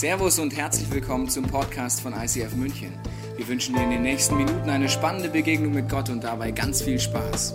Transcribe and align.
Servus 0.00 0.38
und 0.38 0.56
herzlich 0.56 0.90
willkommen 0.90 1.28
zum 1.28 1.44
Podcast 1.44 2.00
von 2.00 2.14
ICF 2.14 2.54
München. 2.54 2.90
Wir 3.36 3.46
wünschen 3.46 3.74
dir 3.74 3.82
in 3.82 3.90
den 3.90 4.00
nächsten 4.00 4.34
Minuten 4.34 4.70
eine 4.70 4.88
spannende 4.88 5.28
Begegnung 5.28 5.74
mit 5.74 5.90
Gott 5.90 6.08
und 6.08 6.24
dabei 6.24 6.52
ganz 6.52 6.80
viel 6.80 6.98
Spaß. 6.98 7.52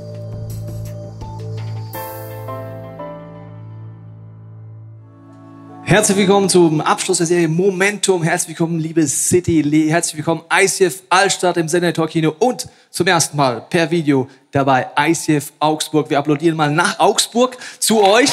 Herzlich 5.85 6.17
willkommen 6.17 6.47
zum 6.47 6.81
Abschluss 6.81 7.17
der 7.17 7.25
Serie 7.25 7.47
Momentum. 7.47 8.21
Herzlich 8.21 8.49
willkommen, 8.49 8.79
liebe 8.79 9.07
City. 9.07 9.63
Herzlich 9.89 10.17
willkommen, 10.17 10.43
ICF 10.53 11.01
Altstadt 11.09 11.57
im 11.57 11.67
Senator 11.67 12.07
Kino 12.07 12.35
und 12.37 12.67
zum 12.91 13.07
ersten 13.07 13.37
Mal 13.37 13.61
per 13.61 13.89
Video 13.89 14.29
dabei 14.51 14.85
ICF 14.95 15.51
Augsburg. 15.57 16.11
Wir 16.11 16.19
applaudieren 16.19 16.55
mal 16.55 16.69
nach 16.69 16.99
Augsburg 16.99 17.57
zu 17.79 18.03
euch. 18.03 18.29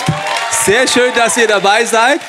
Sehr 0.66 0.86
schön, 0.86 1.14
dass 1.16 1.38
ihr 1.38 1.48
dabei 1.48 1.86
seid. 1.86 2.20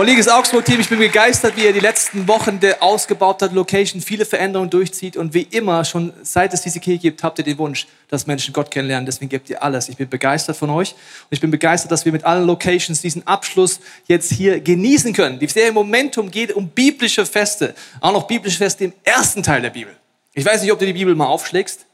Liebes 0.00 0.26
Augsburg-Team, 0.26 0.80
ich 0.80 0.88
bin 0.88 0.98
begeistert, 0.98 1.54
wie 1.56 1.64
ihr 1.64 1.72
die 1.72 1.78
letzten 1.78 2.26
Wochen 2.26 2.58
der 2.58 2.82
ausgebaute 2.82 3.46
Location 3.52 4.00
viele 4.00 4.24
Veränderungen 4.24 4.70
durchzieht. 4.70 5.16
Und 5.18 5.34
wie 5.34 5.42
immer, 5.42 5.84
schon 5.84 6.12
seit 6.22 6.54
es 6.54 6.62
diese 6.62 6.80
Kirche 6.80 6.98
gibt, 6.98 7.22
habt 7.22 7.38
ihr 7.38 7.44
den 7.44 7.58
Wunsch, 7.58 7.86
dass 8.08 8.26
Menschen 8.26 8.52
Gott 8.52 8.70
kennenlernen. 8.70 9.04
Deswegen 9.06 9.28
gebt 9.28 9.50
ihr 9.50 9.62
alles. 9.62 9.88
Ich 9.90 9.96
bin 9.96 10.08
begeistert 10.08 10.56
von 10.56 10.70
euch. 10.70 10.92
Und 10.92 11.28
ich 11.30 11.40
bin 11.40 11.50
begeistert, 11.50 11.92
dass 11.92 12.04
wir 12.04 12.10
mit 12.10 12.24
allen 12.24 12.46
Locations 12.46 13.00
diesen 13.00 13.24
Abschluss 13.26 13.80
jetzt 14.08 14.32
hier 14.32 14.60
genießen 14.60 15.12
können. 15.12 15.38
Die 15.38 15.46
Serie 15.46 15.72
Momentum 15.72 16.30
geht 16.30 16.52
um 16.52 16.68
biblische 16.68 17.26
Feste. 17.26 17.74
Auch 18.00 18.12
noch 18.12 18.26
biblische 18.26 18.58
Feste 18.58 18.84
im 18.84 18.94
ersten 19.04 19.42
Teil 19.42 19.60
der 19.60 19.70
Bibel. 19.70 19.94
Ich 20.32 20.44
weiß 20.44 20.62
nicht, 20.62 20.72
ob 20.72 20.78
du 20.78 20.86
die 20.86 20.94
Bibel 20.94 21.14
mal 21.14 21.26
aufschlägst. 21.26 21.84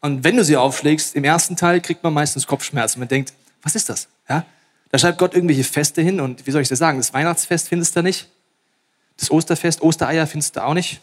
Und 0.00 0.22
wenn 0.22 0.36
du 0.36 0.44
sie 0.44 0.56
aufschlägst, 0.56 1.16
im 1.16 1.24
ersten 1.24 1.56
Teil 1.56 1.80
kriegt 1.80 2.04
man 2.04 2.12
meistens 2.12 2.46
Kopfschmerzen. 2.46 3.00
Man 3.00 3.08
denkt, 3.08 3.32
was 3.62 3.74
ist 3.74 3.88
das? 3.88 4.06
Ja? 4.28 4.44
Da 4.90 4.98
schreibt 4.98 5.18
Gott 5.18 5.34
irgendwelche 5.34 5.64
Feste 5.64 6.00
hin 6.02 6.20
und 6.20 6.46
wie 6.46 6.50
soll 6.50 6.62
ich 6.62 6.68
das 6.68 6.78
sagen? 6.78 6.98
Das 6.98 7.12
Weihnachtsfest 7.12 7.68
findest 7.68 7.94
du 7.94 8.00
da 8.00 8.02
nicht. 8.02 8.28
Das 9.18 9.30
Osterfest, 9.30 9.82
Ostereier 9.82 10.26
findest 10.26 10.56
du 10.56 10.60
da 10.60 10.66
auch 10.66 10.74
nicht. 10.74 11.00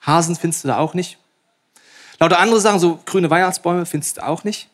Hasen 0.00 0.36
findest 0.36 0.64
du 0.64 0.68
da 0.68 0.78
auch 0.78 0.94
nicht. 0.94 1.18
Lauter 2.20 2.38
andere 2.38 2.60
Sachen, 2.60 2.80
so 2.80 2.98
grüne 3.04 3.30
Weihnachtsbäume 3.30 3.86
findest 3.86 4.16
du 4.16 4.26
auch 4.26 4.44
nicht. 4.44 4.68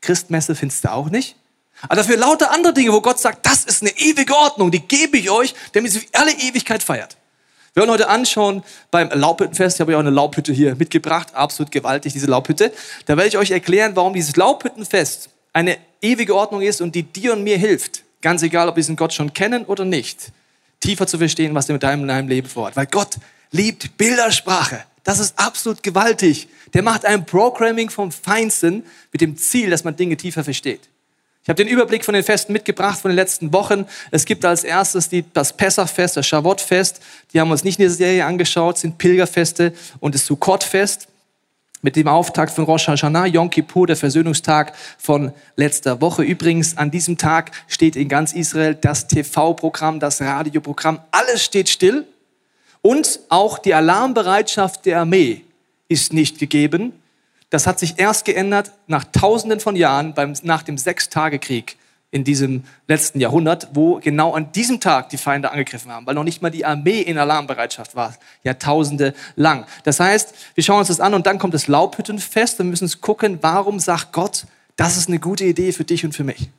Christmesse 0.00 0.54
findest 0.54 0.84
du 0.84 0.92
auch 0.92 1.10
nicht. 1.10 1.36
Aber 1.84 1.96
dafür 1.96 2.16
lauter 2.16 2.50
andere 2.50 2.74
Dinge, 2.74 2.92
wo 2.92 3.00
Gott 3.00 3.18
sagt, 3.18 3.46
das 3.46 3.64
ist 3.64 3.82
eine 3.82 3.90
ewige 3.96 4.34
Ordnung, 4.36 4.70
die 4.70 4.80
gebe 4.80 5.16
ich 5.18 5.30
euch, 5.30 5.54
damit 5.72 5.92
sie 5.92 6.06
alle 6.12 6.32
Ewigkeit 6.32 6.82
feiert. 6.82 7.16
Wir 7.74 7.80
wollen 7.80 7.90
heute 7.90 8.08
anschauen 8.08 8.62
beim 8.90 9.08
Laubhüttenfest. 9.08 9.76
Ich 9.76 9.80
habe 9.80 9.92
ja 9.92 9.98
auch 9.98 10.02
eine 10.02 10.10
Laubhütte 10.10 10.52
hier 10.52 10.76
mitgebracht, 10.76 11.34
absolut 11.34 11.72
gewaltig, 11.72 12.12
diese 12.12 12.26
Laubhütte. 12.26 12.72
Da 13.06 13.16
werde 13.16 13.28
ich 13.28 13.38
euch 13.38 13.50
erklären, 13.50 13.96
warum 13.96 14.12
dieses 14.12 14.36
Laubhüttenfest 14.36 15.30
eine 15.52 15.78
ewige 16.00 16.34
Ordnung 16.34 16.62
ist 16.62 16.80
und 16.80 16.94
die 16.94 17.02
dir 17.02 17.32
und 17.32 17.44
mir 17.44 17.58
hilft, 17.58 18.02
ganz 18.20 18.42
egal, 18.42 18.68
ob 18.68 18.76
wir 18.76 18.80
diesen 18.80 18.96
Gott 18.96 19.12
schon 19.12 19.32
kennen 19.32 19.64
oder 19.64 19.84
nicht, 19.84 20.32
tiefer 20.80 21.06
zu 21.06 21.18
verstehen, 21.18 21.54
was 21.54 21.68
er 21.68 21.74
mit 21.74 21.82
deinem, 21.82 22.06
deinem 22.06 22.28
Leben 22.28 22.48
vorhat. 22.48 22.76
Weil 22.76 22.86
Gott 22.86 23.16
liebt 23.50 23.96
Bildersprache. 23.96 24.84
Das 25.04 25.18
ist 25.18 25.38
absolut 25.38 25.82
gewaltig. 25.82 26.48
Der 26.74 26.82
macht 26.82 27.04
ein 27.04 27.26
Programming 27.26 27.90
vom 27.90 28.12
Feinsten 28.12 28.84
mit 29.10 29.20
dem 29.20 29.36
Ziel, 29.36 29.70
dass 29.70 29.84
man 29.84 29.96
Dinge 29.96 30.16
tiefer 30.16 30.44
versteht. 30.44 30.80
Ich 31.42 31.48
habe 31.48 31.56
den 31.56 31.66
Überblick 31.66 32.04
von 32.04 32.14
den 32.14 32.22
Festen 32.22 32.52
mitgebracht 32.52 33.00
von 33.00 33.10
den 33.10 33.16
letzten 33.16 33.52
Wochen. 33.52 33.86
Es 34.12 34.24
gibt 34.24 34.44
als 34.44 34.62
erstes 34.62 35.08
die, 35.08 35.24
das 35.32 35.56
Pessachfest, 35.56 36.16
das 36.16 36.26
Shavuot-Fest. 36.26 37.00
Die 37.32 37.40
haben 37.40 37.48
wir 37.48 37.52
uns 37.52 37.64
nicht 37.64 37.80
in 37.80 37.86
der 37.86 37.90
Serie 37.90 38.24
angeschaut, 38.24 38.78
sind 38.78 38.96
Pilgerfeste 38.96 39.72
und 39.98 40.14
das 40.14 40.24
Sukkot-Fest 40.24 41.08
mit 41.82 41.96
dem 41.96 42.08
Auftakt 42.08 42.52
von 42.54 42.64
Rosh 42.64 42.88
Hashanah, 42.88 43.26
Yom 43.26 43.50
Kippur, 43.50 43.86
der 43.86 43.96
Versöhnungstag 43.96 44.72
von 44.96 45.32
letzter 45.56 46.00
Woche. 46.00 46.22
Übrigens, 46.22 46.78
an 46.78 46.90
diesem 46.90 47.18
Tag 47.18 47.50
steht 47.66 47.96
in 47.96 48.08
ganz 48.08 48.32
Israel 48.32 48.76
das 48.76 49.08
TV-Programm, 49.08 50.00
das 50.00 50.22
Radioprogramm, 50.22 51.00
alles 51.10 51.44
steht 51.44 51.68
still. 51.68 52.06
Und 52.80 53.20
auch 53.28 53.58
die 53.58 53.74
Alarmbereitschaft 53.74 54.86
der 54.86 55.00
Armee 55.00 55.42
ist 55.88 56.12
nicht 56.12 56.38
gegeben. 56.38 56.92
Das 57.50 57.66
hat 57.66 57.78
sich 57.78 57.98
erst 57.98 58.24
geändert 58.24 58.72
nach 58.86 59.04
Tausenden 59.04 59.60
von 59.60 59.76
Jahren 59.76 60.14
beim, 60.14 60.32
nach 60.42 60.62
dem 60.62 60.78
Sechstagekrieg 60.78 61.76
in 62.12 62.24
diesem 62.24 62.64
letzten 62.86 63.20
Jahrhundert, 63.20 63.68
wo 63.72 63.98
genau 63.98 64.34
an 64.34 64.52
diesem 64.52 64.80
Tag 64.80 65.08
die 65.08 65.16
Feinde 65.16 65.50
angegriffen 65.50 65.90
haben, 65.90 66.06
weil 66.06 66.14
noch 66.14 66.24
nicht 66.24 66.42
mal 66.42 66.50
die 66.50 66.66
Armee 66.66 67.00
in 67.00 67.16
Alarmbereitschaft 67.16 67.96
war, 67.96 68.14
Jahrtausende 68.44 69.14
lang. 69.34 69.66
Das 69.84 69.98
heißt, 69.98 70.34
wir 70.54 70.62
schauen 70.62 70.80
uns 70.80 70.88
das 70.88 71.00
an 71.00 71.14
und 71.14 71.26
dann 71.26 71.38
kommt 71.38 71.54
das 71.54 71.68
Laubhüttenfest 71.68 72.60
und 72.60 72.68
müssen 72.68 72.84
uns 72.84 73.00
gucken, 73.00 73.38
warum 73.40 73.80
sagt 73.80 74.12
Gott, 74.12 74.44
das 74.76 74.98
ist 74.98 75.08
eine 75.08 75.20
gute 75.20 75.44
Idee 75.44 75.72
für 75.72 75.84
dich 75.84 76.04
und 76.04 76.14
für 76.14 76.22
mich. 76.22 76.50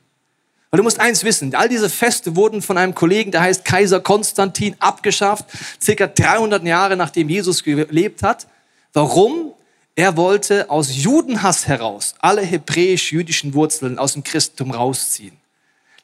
Weil 0.70 0.78
du 0.78 0.82
musst 0.82 0.98
eins 0.98 1.22
wissen, 1.22 1.54
all 1.54 1.68
diese 1.68 1.88
Feste 1.88 2.34
wurden 2.34 2.60
von 2.60 2.76
einem 2.76 2.96
Kollegen, 2.96 3.30
der 3.30 3.42
heißt 3.42 3.64
Kaiser 3.64 4.00
Konstantin, 4.00 4.74
abgeschafft, 4.80 5.44
circa 5.80 6.08
300 6.08 6.64
Jahre 6.64 6.96
nachdem 6.96 7.28
Jesus 7.28 7.62
gelebt 7.62 8.24
hat. 8.24 8.48
Warum? 8.92 9.52
Er 9.94 10.16
wollte 10.16 10.68
aus 10.70 10.96
Judenhass 10.96 11.68
heraus 11.68 12.16
alle 12.18 12.42
hebräisch-jüdischen 12.42 13.54
Wurzeln 13.54 14.00
aus 14.00 14.14
dem 14.14 14.24
Christentum 14.24 14.72
rausziehen. 14.72 15.43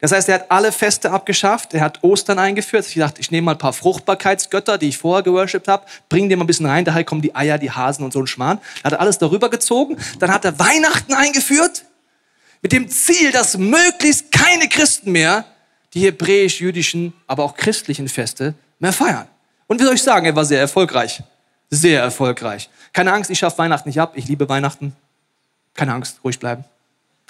Das 0.00 0.12
heißt, 0.12 0.28
er 0.28 0.36
hat 0.36 0.50
alle 0.50 0.72
Feste 0.72 1.10
abgeschafft, 1.10 1.74
er 1.74 1.82
hat 1.82 2.02
Ostern 2.02 2.38
eingeführt. 2.38 2.86
Ich 2.86 2.94
dachte, 2.94 3.20
ich 3.20 3.30
nehme 3.30 3.46
mal 3.46 3.52
ein 3.52 3.58
paar 3.58 3.74
Fruchtbarkeitsgötter, 3.74 4.78
die 4.78 4.88
ich 4.88 4.98
vorher 4.98 5.22
geworshipped 5.22 5.68
habe, 5.68 5.84
bringe 6.08 6.28
die 6.28 6.36
mal 6.36 6.44
ein 6.44 6.46
bisschen 6.46 6.66
rein, 6.66 6.84
daher 6.84 7.04
kommen 7.04 7.20
die 7.20 7.34
Eier, 7.34 7.58
die 7.58 7.70
Hasen 7.70 8.04
und 8.04 8.12
so 8.12 8.20
ein 8.20 8.26
Schmarrn. 8.26 8.58
Da 8.82 8.86
hat 8.86 8.92
er 8.94 9.00
alles 9.00 9.18
darüber 9.18 9.50
gezogen. 9.50 9.98
Dann 10.18 10.32
hat 10.32 10.44
er 10.44 10.58
Weihnachten 10.58 11.12
eingeführt, 11.12 11.84
mit 12.62 12.72
dem 12.72 12.88
Ziel, 12.88 13.32
dass 13.32 13.56
möglichst 13.56 14.32
keine 14.32 14.68
Christen 14.68 15.12
mehr 15.12 15.44
die 15.94 16.00
hebräisch-jüdischen, 16.00 17.12
aber 17.26 17.44
auch 17.44 17.54
christlichen 17.54 18.08
Feste 18.08 18.54
mehr 18.78 18.92
feiern. 18.92 19.26
Und 19.66 19.80
wie 19.80 19.84
soll 19.84 19.94
ich 19.94 20.02
sagen, 20.02 20.26
er 20.26 20.36
war 20.36 20.44
sehr 20.44 20.60
erfolgreich. 20.60 21.22
Sehr 21.70 22.02
erfolgreich. 22.02 22.68
Keine 22.92 23.12
Angst, 23.12 23.30
ich 23.30 23.38
schaffe 23.38 23.58
Weihnachten 23.58 23.88
nicht 23.88 24.00
ab. 24.00 24.12
Ich 24.16 24.26
liebe 24.26 24.48
Weihnachten. 24.48 24.94
Keine 25.74 25.94
Angst, 25.94 26.20
ruhig 26.24 26.38
bleiben. 26.38 26.64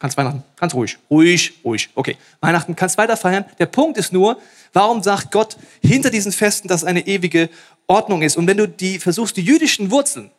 Kannst 0.01 0.17
Weihnachten, 0.17 0.43
ganz 0.57 0.73
ruhig, 0.73 0.99
ruhig, 1.11 1.53
ruhig. 1.63 1.91
Okay, 1.95 2.17
Weihnachten 2.41 2.75
kannst 2.75 2.97
weiter 2.97 3.19
feiern. 3.19 3.45
Der 3.59 3.67
Punkt 3.67 3.99
ist 3.99 4.15
nur, 4.15 4.39
warum 4.73 5.03
sagt 5.03 5.31
Gott 5.31 5.59
hinter 5.83 6.09
diesen 6.09 6.33
Festen, 6.33 6.69
dass 6.69 6.85
eine 6.85 7.07
ewige 7.07 7.51
Ordnung 7.87 8.23
ist? 8.23 8.39
Und 8.39 8.47
wenn 8.47 8.57
du 8.57 8.67
die 8.67 8.99
versuchst, 8.99 9.37
die 9.37 9.43
jüdischen 9.43 9.91
Wurzeln 9.91 10.31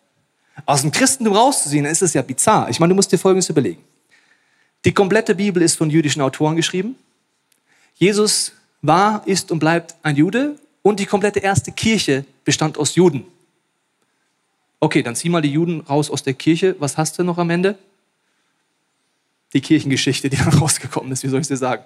aus 0.65 0.81
dem 0.81 0.91
Christentum 0.91 1.35
rauszuziehen, 1.35 1.83
dann 1.83 1.91
ist 1.91 2.01
es 2.01 2.15
ja 2.15 2.23
bizarr. 2.23 2.69
Ich 2.69 2.79
meine, 2.79 2.89
du 2.89 2.95
musst 2.95 3.11
dir 3.11 3.19
Folgendes 3.19 3.49
überlegen. 3.49 3.83
Die 4.83 4.93
komplette 4.93 5.35
Bibel 5.35 5.61
ist 5.61 5.75
von 5.75 5.91
jüdischen 5.91 6.23
Autoren 6.23 6.55
geschrieben. 6.55 6.95
Jesus 7.93 8.53
war, 8.81 9.21
ist 9.27 9.51
und 9.51 9.59
bleibt 9.59 9.93
ein 10.01 10.15
Jude 10.15 10.55
und 10.81 10.99
die 10.99 11.05
komplette 11.05 11.39
erste 11.39 11.71
Kirche 11.71 12.25
bestand 12.43 12.79
aus 12.79 12.95
Juden. 12.95 13.25
Okay, 14.79 15.03
dann 15.03 15.15
zieh 15.15 15.29
mal 15.29 15.43
die 15.43 15.51
Juden 15.51 15.81
raus 15.81 16.09
aus 16.09 16.23
der 16.23 16.33
Kirche. 16.33 16.75
Was 16.79 16.97
hast 16.97 17.19
du 17.19 17.23
noch 17.23 17.37
am 17.37 17.51
Ende? 17.51 17.77
Die 19.53 19.61
Kirchengeschichte, 19.61 20.29
die 20.29 20.37
dann 20.43 20.49
rausgekommen 20.49 21.11
ist, 21.11 21.23
wie 21.23 21.27
soll 21.27 21.41
ich 21.41 21.47
sie 21.47 21.57
sagen? 21.57 21.83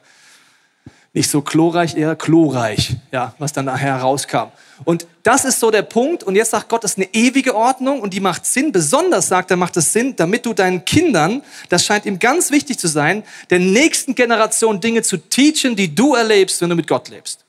Nicht 1.13 1.29
so 1.29 1.41
chlorreich, 1.41 1.95
eher 1.95 2.17
chlorreich, 2.17 2.97
ja, 3.13 3.33
was 3.39 3.53
dann 3.53 3.65
nachher 3.65 3.95
rauskam. 3.95 4.51
Und 4.83 5.07
das 5.23 5.45
ist 5.45 5.61
so 5.61 5.71
der 5.71 5.83
Punkt. 5.83 6.23
Und 6.23 6.35
jetzt 6.35 6.51
sagt 6.51 6.67
Gott, 6.67 6.83
das 6.83 6.91
ist 6.91 6.97
eine 6.97 7.07
ewige 7.13 7.55
Ordnung 7.55 8.01
und 8.01 8.13
die 8.13 8.19
macht 8.19 8.45
Sinn. 8.45 8.73
Besonders 8.73 9.29
sagt 9.29 9.49
er, 9.49 9.55
macht 9.55 9.77
es 9.77 9.93
Sinn, 9.93 10.17
damit 10.17 10.45
du 10.45 10.53
deinen 10.53 10.83
Kindern, 10.83 11.41
das 11.69 11.85
scheint 11.85 12.05
ihm 12.05 12.19
ganz 12.19 12.51
wichtig 12.51 12.79
zu 12.79 12.89
sein, 12.89 13.23
der 13.49 13.59
nächsten 13.59 14.13
Generation 14.13 14.81
Dinge 14.81 15.03
zu 15.03 15.15
teachen, 15.15 15.77
die 15.77 15.95
du 15.95 16.15
erlebst, 16.15 16.61
wenn 16.61 16.69
du 16.69 16.75
mit 16.75 16.87
Gott 16.87 17.07
lebst. 17.07 17.45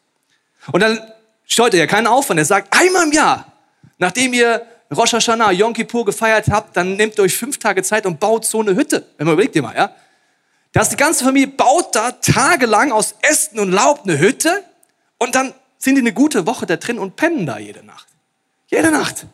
Und 0.71 0.81
dann 0.81 1.01
scheut 1.47 1.75
er 1.75 1.81
ja 1.81 1.87
keinen 1.89 2.07
Aufwand. 2.07 2.39
Er 2.39 2.45
sagt, 2.45 2.69
einmal 2.71 3.05
im 3.05 3.13
Jahr, 3.13 3.53
nachdem 3.99 4.33
ihr 4.33 4.65
Rosh 4.95 5.13
Hashanah, 5.13 5.51
Yom 5.51 5.73
Kippur 5.73 6.05
gefeiert 6.05 6.47
habt, 6.51 6.77
dann 6.77 6.97
nehmt 6.97 7.19
euch 7.19 7.37
fünf 7.37 7.59
Tage 7.59 7.83
Zeit 7.83 8.07
und 8.07 8.21
baut 8.21 8.45
so 8.45 8.61
eine 8.61 8.77
Hütte. 8.77 9.05
Wenn 9.19 9.27
man 9.27 9.35
überlegt 9.35 9.57
ihr 9.57 9.63
mal, 9.63 9.75
ja. 9.75 9.91
Da 10.77 10.85
die 10.85 10.97
ganze 10.97 11.25
Familie 11.25 11.49
baut 11.49 11.95
da 11.95 12.13
tagelang 12.13 12.93
aus 12.93 13.15
Ästen 13.23 13.59
und 13.61 13.73
Laub 13.73 14.03
eine 14.03 14.19
Hütte 14.19 14.63
und 15.17 15.35
dann 15.35 15.55
sind 15.79 15.95
die 15.95 16.03
eine 16.03 16.13
gute 16.13 16.47
Woche 16.47 16.67
da 16.67 16.77
drin 16.77 16.99
und 16.99 17.17
pennen 17.17 17.47
da 17.47 17.57
jede 17.57 17.83
Nacht. 17.83 18.07
Jede 18.67 18.91
Nacht. 18.91 19.25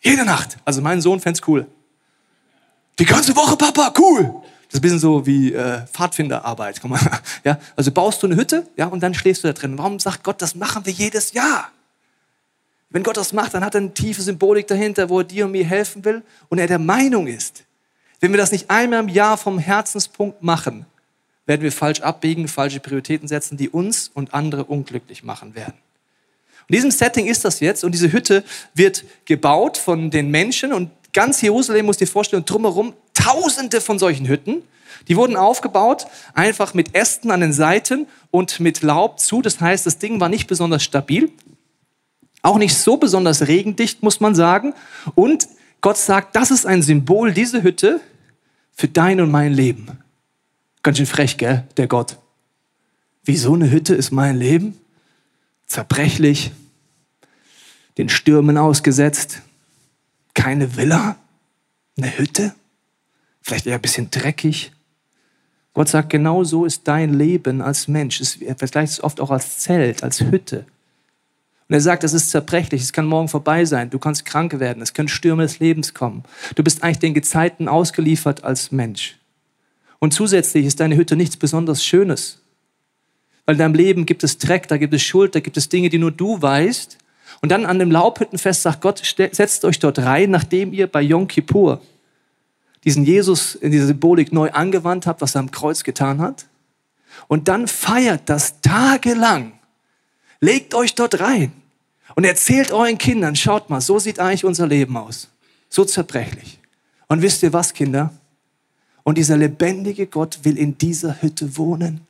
Jede 0.00 0.24
Nacht. 0.24 0.56
Also 0.64 0.80
mein 0.80 1.02
Sohn 1.02 1.20
fänd's 1.20 1.42
cool. 1.46 1.66
Die 2.98 3.04
ganze 3.04 3.36
Woche, 3.36 3.58
Papa, 3.58 3.92
cool. 3.98 4.22
Das 4.22 4.68
ist 4.70 4.78
ein 4.78 4.80
bisschen 4.80 4.98
so 4.98 5.26
wie 5.26 5.52
äh, 5.52 5.86
Pfadfinderarbeit. 5.88 6.80
Komm 6.80 6.92
mal. 6.92 7.00
Ja, 7.44 7.58
also 7.76 7.92
baust 7.92 8.22
du 8.22 8.26
eine 8.26 8.36
Hütte, 8.36 8.66
ja, 8.78 8.86
und 8.86 9.00
dann 9.00 9.12
schläfst 9.12 9.44
du 9.44 9.48
da 9.48 9.52
drin. 9.52 9.76
Warum 9.76 10.00
sagt 10.00 10.24
Gott, 10.24 10.40
das 10.40 10.54
machen 10.54 10.86
wir 10.86 10.92
jedes 10.94 11.34
Jahr? 11.34 11.70
Wenn 12.88 13.02
Gott 13.02 13.18
das 13.18 13.34
macht, 13.34 13.52
dann 13.52 13.62
hat 13.62 13.74
er 13.74 13.82
eine 13.82 13.92
tiefe 13.92 14.22
Symbolik 14.22 14.66
dahinter, 14.66 15.10
wo 15.10 15.18
er 15.18 15.24
dir 15.24 15.44
und 15.44 15.52
mir 15.52 15.66
helfen 15.66 16.02
will 16.06 16.22
und 16.48 16.58
er 16.58 16.66
der 16.66 16.78
Meinung 16.78 17.26
ist, 17.26 17.64
wenn 18.20 18.32
wir 18.32 18.38
das 18.38 18.52
nicht 18.52 18.70
einmal 18.70 19.00
im 19.00 19.08
Jahr 19.08 19.36
vom 19.36 19.58
Herzenspunkt 19.58 20.42
machen, 20.42 20.86
werden 21.46 21.62
wir 21.62 21.72
falsch 21.72 22.00
abbiegen, 22.00 22.48
falsche 22.48 22.80
Prioritäten 22.80 23.28
setzen, 23.28 23.56
die 23.56 23.68
uns 23.68 24.10
und 24.12 24.34
andere 24.34 24.64
unglücklich 24.64 25.24
machen 25.24 25.54
werden. 25.54 25.74
In 26.68 26.74
diesem 26.74 26.90
Setting 26.90 27.26
ist 27.26 27.44
das 27.44 27.60
jetzt 27.60 27.84
und 27.84 27.92
diese 27.92 28.12
Hütte 28.12 28.44
wird 28.74 29.04
gebaut 29.24 29.78
von 29.78 30.10
den 30.10 30.30
Menschen 30.30 30.72
und 30.72 30.90
ganz 31.14 31.40
Jerusalem 31.40 31.86
muss 31.86 31.96
dir 31.96 32.06
vorstellen, 32.06 32.44
drumherum 32.44 32.92
tausende 33.14 33.80
von 33.80 33.98
solchen 33.98 34.28
Hütten 34.28 34.62
Die 35.06 35.16
wurden 35.16 35.36
aufgebaut, 35.36 36.06
einfach 36.34 36.74
mit 36.74 36.94
Ästen 36.94 37.30
an 37.30 37.40
den 37.40 37.52
Seiten 37.52 38.06
und 38.30 38.60
mit 38.60 38.82
Laub 38.82 39.20
zu. 39.20 39.42
Das 39.42 39.60
heißt, 39.60 39.86
das 39.86 39.98
Ding 39.98 40.20
war 40.20 40.28
nicht 40.28 40.46
besonders 40.46 40.82
stabil, 40.82 41.30
auch 42.42 42.58
nicht 42.58 42.76
so 42.76 42.96
besonders 42.96 43.46
regendicht, 43.48 44.02
muss 44.02 44.20
man 44.20 44.34
sagen. 44.34 44.74
Und 45.14 45.48
Gott 45.80 45.96
sagt, 45.96 46.34
das 46.34 46.50
ist 46.50 46.66
ein 46.66 46.82
Symbol, 46.82 47.32
diese 47.32 47.62
Hütte, 47.62 48.00
für 48.72 48.88
dein 48.88 49.20
und 49.20 49.30
mein 49.30 49.52
Leben. 49.52 49.98
Ganz 50.82 50.98
schön 50.98 51.06
frech, 51.06 51.36
gell, 51.36 51.66
der 51.76 51.88
Gott. 51.88 52.16
Wie 53.24 53.36
so 53.36 53.54
eine 53.54 53.70
Hütte 53.70 53.94
ist 53.94 54.10
mein 54.10 54.36
Leben? 54.36 54.78
Zerbrechlich, 55.66 56.52
den 57.98 58.08
Stürmen 58.08 58.56
ausgesetzt, 58.56 59.42
keine 60.32 60.76
Villa, 60.76 61.16
eine 61.96 62.16
Hütte, 62.16 62.54
vielleicht 63.42 63.66
eher 63.66 63.74
ein 63.74 63.82
bisschen 63.82 64.10
dreckig. 64.10 64.72
Gott 65.74 65.88
sagt, 65.88 66.10
genau 66.10 66.44
so 66.44 66.64
ist 66.64 66.88
dein 66.88 67.12
Leben 67.14 67.60
als 67.60 67.88
Mensch. 67.88 68.22
Vergleicht 68.56 68.92
es 68.92 69.02
oft 69.02 69.20
auch 69.20 69.30
als 69.30 69.58
Zelt, 69.58 70.02
als 70.02 70.20
Hütte. 70.20 70.64
Und 71.68 71.74
er 71.74 71.80
sagt, 71.80 72.02
es 72.02 72.14
ist 72.14 72.30
zerbrechlich, 72.30 72.80
es 72.80 72.94
kann 72.94 73.04
morgen 73.04 73.28
vorbei 73.28 73.66
sein, 73.66 73.90
du 73.90 73.98
kannst 73.98 74.24
krank 74.24 74.58
werden, 74.58 74.82
es 74.82 74.94
können 74.94 75.08
Stürme 75.08 75.42
des 75.42 75.58
Lebens 75.58 75.92
kommen. 75.92 76.24
Du 76.54 76.62
bist 76.62 76.82
eigentlich 76.82 76.98
den 77.00 77.12
Gezeiten 77.14 77.68
ausgeliefert 77.68 78.42
als 78.42 78.72
Mensch. 78.72 79.18
Und 79.98 80.14
zusätzlich 80.14 80.64
ist 80.64 80.80
deine 80.80 80.96
Hütte 80.96 81.14
nichts 81.14 81.36
besonders 81.36 81.84
Schönes. 81.84 82.40
Weil 83.44 83.56
in 83.56 83.58
deinem 83.58 83.74
Leben 83.74 84.06
gibt 84.06 84.24
es 84.24 84.38
Dreck, 84.38 84.68
da 84.68 84.78
gibt 84.78 84.94
es 84.94 85.02
Schuld, 85.02 85.34
da 85.34 85.40
gibt 85.40 85.56
es 85.56 85.68
Dinge, 85.68 85.90
die 85.90 85.98
nur 85.98 86.10
du 86.10 86.40
weißt. 86.40 86.96
Und 87.40 87.50
dann 87.50 87.66
an 87.66 87.78
dem 87.78 87.90
Laubhüttenfest 87.90 88.62
sagt 88.62 88.80
Gott, 88.80 89.02
setzt 89.32 89.64
euch 89.64 89.78
dort 89.78 89.98
rein, 89.98 90.30
nachdem 90.30 90.72
ihr 90.72 90.86
bei 90.86 91.02
Yom 91.02 91.28
Kippur 91.28 91.82
diesen 92.84 93.04
Jesus 93.04 93.54
in 93.54 93.72
dieser 93.72 93.86
Symbolik 93.86 94.32
neu 94.32 94.50
angewandt 94.50 95.06
habt, 95.06 95.20
was 95.20 95.34
er 95.34 95.40
am 95.40 95.50
Kreuz 95.50 95.84
getan 95.84 96.20
hat. 96.20 96.46
Und 97.26 97.48
dann 97.48 97.68
feiert 97.68 98.22
das 98.26 98.60
tagelang. 98.60 99.57
Legt 100.40 100.74
euch 100.74 100.94
dort 100.94 101.20
rein 101.20 101.52
und 102.14 102.24
erzählt 102.24 102.72
euren 102.72 102.98
Kindern, 102.98 103.36
schaut 103.36 103.70
mal, 103.70 103.80
so 103.80 103.98
sieht 103.98 104.18
eigentlich 104.18 104.44
unser 104.44 104.66
Leben 104.66 104.96
aus. 104.96 105.28
So 105.68 105.84
zerbrechlich. 105.84 106.58
Und 107.08 107.22
wisst 107.22 107.42
ihr 107.42 107.52
was, 107.52 107.74
Kinder? 107.74 108.12
Und 109.02 109.18
dieser 109.18 109.36
lebendige 109.36 110.06
Gott 110.06 110.40
will 110.42 110.58
in 110.58 110.76
dieser 110.78 111.22
Hütte 111.22 111.56
wohnen. 111.56 112.06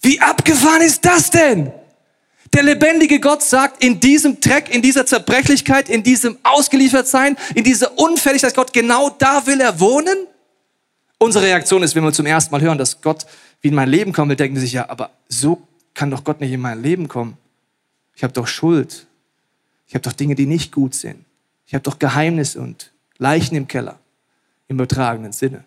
Wie 0.00 0.20
abgefahren 0.20 0.82
ist 0.82 1.04
das 1.04 1.30
denn? 1.30 1.72
Der 2.52 2.62
lebendige 2.62 3.20
Gott 3.20 3.42
sagt, 3.42 3.82
in 3.82 4.00
diesem 4.00 4.40
Dreck, 4.40 4.74
in 4.74 4.82
dieser 4.82 5.06
Zerbrechlichkeit, 5.06 5.88
in 5.88 6.02
diesem 6.02 6.36
Ausgeliefertsein, 6.42 7.36
in 7.54 7.64
dieser 7.64 7.98
Unfälligkeit, 7.98 8.54
Gott, 8.54 8.72
genau 8.72 9.10
da 9.10 9.46
will 9.46 9.60
er 9.60 9.80
wohnen. 9.80 10.26
Unsere 11.18 11.46
Reaktion 11.46 11.82
ist, 11.82 11.94
wenn 11.94 12.04
wir 12.04 12.12
zum 12.12 12.26
ersten 12.26 12.50
Mal 12.50 12.60
hören, 12.60 12.78
dass 12.78 13.00
Gott 13.00 13.26
wie 13.62 13.68
in 13.68 13.74
mein 13.74 13.88
Leben 13.88 14.12
kommen 14.12 14.28
will, 14.28 14.36
denken 14.36 14.58
sich, 14.58 14.72
ja, 14.72 14.90
aber 14.90 15.10
so 15.28 15.62
kann 15.94 16.10
doch 16.10 16.24
Gott 16.24 16.40
nicht 16.40 16.52
in 16.52 16.60
mein 16.60 16.82
Leben 16.82 17.08
kommen. 17.08 17.36
Ich 18.14 18.22
habe 18.22 18.32
doch 18.32 18.46
Schuld. 18.46 19.06
Ich 19.86 19.94
habe 19.94 20.02
doch 20.02 20.12
Dinge, 20.12 20.34
die 20.34 20.46
nicht 20.46 20.72
gut 20.72 20.94
sind. 20.94 21.24
Ich 21.66 21.74
habe 21.74 21.82
doch 21.82 21.98
Geheimnisse 21.98 22.60
und 22.60 22.92
Leichen 23.18 23.56
im 23.56 23.68
Keller, 23.68 23.98
im 24.68 24.76
übertragenen 24.76 25.32
Sinne. 25.32 25.64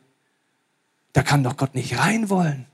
Da 1.13 1.23
kann 1.23 1.43
doch 1.43 1.57
Gott 1.57 1.75
nicht 1.75 1.97
rein 1.97 2.29
wollen. 2.29 2.65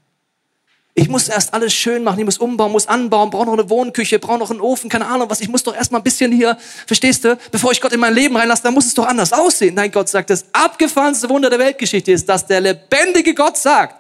Ich 0.94 1.08
muss 1.08 1.30
erst 1.30 1.54
alles 1.54 1.74
schön 1.74 2.04
machen, 2.04 2.20
ich 2.20 2.26
muss 2.26 2.38
umbauen, 2.38 2.72
muss 2.72 2.88
anbauen, 2.88 3.30
brauche 3.30 3.46
noch 3.46 3.54
eine 3.54 3.70
Wohnküche, 3.70 4.20
brauche 4.20 4.40
noch 4.40 4.52
einen 4.52 4.60
Ofen, 4.60 4.90
keine 4.90 5.08
Ahnung 5.08 5.30
was. 5.30 5.40
Ich 5.40 5.48
muss 5.48 5.64
doch 5.64 5.74
erst 5.74 5.92
mal 5.92 6.00
ein 6.00 6.04
bisschen 6.04 6.34
hier, 6.34 6.58
verstehst 6.86 7.24
du, 7.24 7.38
bevor 7.50 7.72
ich 7.72 7.80
Gott 7.80 7.94
in 7.94 8.00
mein 8.02 8.14
Leben 8.14 8.36
reinlasse, 8.36 8.64
dann 8.64 8.74
muss 8.74 8.88
es 8.88 8.94
doch 8.94 9.06
anders 9.06 9.32
aussehen. 9.32 9.76
Nein, 9.76 9.92
Gott 9.92 10.10
sagt, 10.10 10.30
das 10.30 10.46
abgefahrenste 10.52 11.30
Wunder 11.30 11.50
der 11.50 11.60
Weltgeschichte 11.60 12.12
ist, 12.12 12.28
dass 12.28 12.46
der 12.46 12.60
lebendige 12.60 13.34
Gott 13.34 13.58
sagt, 13.58 13.96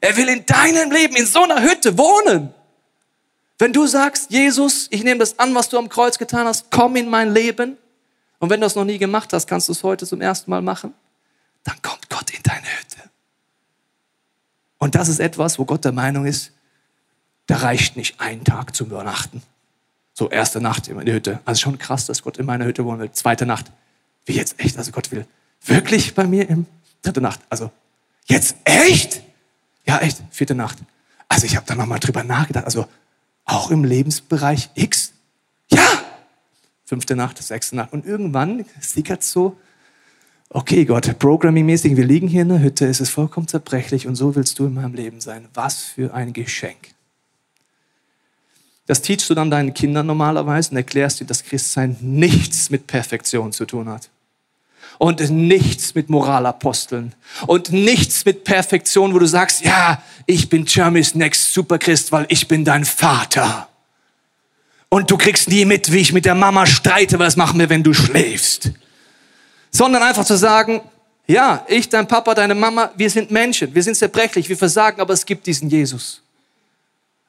er 0.00 0.16
will 0.16 0.28
in 0.28 0.46
deinem 0.46 0.92
Leben, 0.92 1.16
in 1.16 1.26
so 1.26 1.42
einer 1.42 1.60
Hütte 1.60 1.98
wohnen. 1.98 2.54
Wenn 3.62 3.72
du 3.72 3.86
sagst, 3.86 4.32
Jesus, 4.32 4.88
ich 4.90 5.04
nehme 5.04 5.20
das 5.20 5.38
an, 5.38 5.54
was 5.54 5.68
du 5.68 5.78
am 5.78 5.88
Kreuz 5.88 6.18
getan 6.18 6.48
hast, 6.48 6.68
komm 6.72 6.96
in 6.96 7.08
mein 7.08 7.32
Leben. 7.32 7.76
Und 8.40 8.50
wenn 8.50 8.60
du 8.60 8.66
es 8.66 8.74
noch 8.74 8.84
nie 8.84 8.98
gemacht 8.98 9.32
hast, 9.32 9.46
kannst 9.46 9.68
du 9.68 9.72
es 9.72 9.84
heute 9.84 10.04
zum 10.04 10.20
ersten 10.20 10.50
Mal 10.50 10.60
machen. 10.62 10.92
Dann 11.62 11.80
kommt 11.80 12.10
Gott 12.10 12.28
in 12.30 12.42
deine 12.42 12.66
Hütte. 12.66 13.08
Und 14.78 14.96
das 14.96 15.06
ist 15.06 15.20
etwas, 15.20 15.60
wo 15.60 15.64
Gott 15.64 15.84
der 15.84 15.92
Meinung 15.92 16.26
ist, 16.26 16.50
da 17.46 17.58
reicht 17.58 17.96
nicht 17.96 18.18
ein 18.18 18.42
Tag 18.42 18.74
zum 18.74 18.88
Übernachten. 18.88 19.44
So, 20.12 20.28
erste 20.28 20.60
Nacht 20.60 20.88
in 20.88 20.98
der 20.98 21.14
Hütte. 21.14 21.38
Also 21.44 21.60
schon 21.60 21.78
krass, 21.78 22.06
dass 22.06 22.24
Gott 22.24 22.38
in 22.38 22.46
meiner 22.46 22.64
Hütte 22.64 22.84
wohnen 22.84 22.98
will. 22.98 23.12
Zweite 23.12 23.46
Nacht. 23.46 23.66
Wie 24.24 24.32
jetzt 24.32 24.58
echt? 24.58 24.76
Also 24.76 24.90
Gott 24.90 25.12
will 25.12 25.24
wirklich 25.66 26.16
bei 26.16 26.26
mir 26.26 26.50
im 26.50 26.66
dritte 27.00 27.20
Nacht. 27.20 27.38
Also 27.48 27.70
jetzt 28.24 28.56
echt? 28.64 29.22
Ja, 29.86 29.98
echt. 29.98 30.20
Vierte 30.32 30.56
Nacht. 30.56 30.78
Also 31.28 31.46
ich 31.46 31.54
habe 31.54 31.64
da 31.64 31.76
nochmal 31.76 32.00
drüber 32.00 32.24
nachgedacht. 32.24 32.64
Also 32.64 32.88
auch 33.44 33.70
im 33.70 33.84
Lebensbereich 33.84 34.70
X? 34.74 35.12
Ja! 35.70 36.02
Fünfte 36.84 37.16
Nacht, 37.16 37.42
sechste 37.42 37.76
Nacht. 37.76 37.92
Und 37.92 38.06
irgendwann 38.06 38.64
sickert 38.80 39.22
so 39.22 39.56
okay 40.52 40.84
Gott, 40.84 41.18
programmingmäßig, 41.18 41.96
wir 41.96 42.04
liegen 42.04 42.28
hier 42.28 42.42
in 42.42 42.48
der 42.48 42.60
Hütte, 42.60 42.86
es 42.86 43.00
ist 43.00 43.10
vollkommen 43.10 43.48
zerbrechlich 43.48 44.06
und 44.06 44.14
so 44.14 44.36
willst 44.36 44.58
du 44.58 44.66
in 44.66 44.74
meinem 44.74 44.94
Leben 44.94 45.20
sein. 45.20 45.48
Was 45.54 45.82
für 45.82 46.14
ein 46.14 46.32
Geschenk. 46.32 46.94
Das 48.86 49.00
teachst 49.00 49.30
du 49.30 49.34
dann 49.34 49.50
deinen 49.50 49.74
Kindern 49.74 50.06
normalerweise 50.06 50.72
und 50.72 50.76
erklärst 50.76 51.20
dir, 51.20 51.24
dass 51.24 51.44
Christsein 51.44 51.96
nichts 52.00 52.68
mit 52.68 52.86
Perfektion 52.86 53.52
zu 53.52 53.64
tun 53.64 53.88
hat. 53.88 54.10
Und 54.98 55.20
nichts 55.30 55.94
mit 55.94 56.10
Moralaposteln. 56.10 57.14
Und 57.46 57.72
nichts 57.72 58.24
mit 58.24 58.44
Perfektion, 58.44 59.14
wo 59.14 59.18
du 59.18 59.26
sagst, 59.26 59.64
ja, 59.64 60.02
ich 60.26 60.48
bin 60.48 60.64
Jeremy's 60.66 61.14
Next 61.14 61.52
Superchrist, 61.52 62.12
weil 62.12 62.26
ich 62.28 62.46
bin 62.48 62.64
dein 62.64 62.84
Vater. 62.84 63.68
Und 64.88 65.10
du 65.10 65.16
kriegst 65.16 65.48
nie 65.48 65.64
mit, 65.64 65.90
wie 65.90 65.98
ich 65.98 66.12
mit 66.12 66.24
der 66.24 66.34
Mama 66.34 66.66
streite, 66.66 67.18
was 67.18 67.36
machen 67.36 67.58
wir, 67.58 67.68
wenn 67.68 67.82
du 67.82 67.92
schläfst 67.94 68.72
sondern 69.72 70.02
einfach 70.02 70.24
zu 70.24 70.36
sagen, 70.36 70.82
ja, 71.26 71.64
ich, 71.66 71.88
dein 71.88 72.06
Papa, 72.06 72.34
deine 72.34 72.54
Mama, 72.54 72.92
wir 72.96 73.08
sind 73.10 73.30
Menschen, 73.30 73.74
wir 73.74 73.82
sind 73.82 73.96
zerbrechlich, 73.96 74.48
wir 74.48 74.56
versagen, 74.56 75.00
aber 75.00 75.14
es 75.14 75.24
gibt 75.24 75.46
diesen 75.46 75.68
Jesus. 75.68 76.22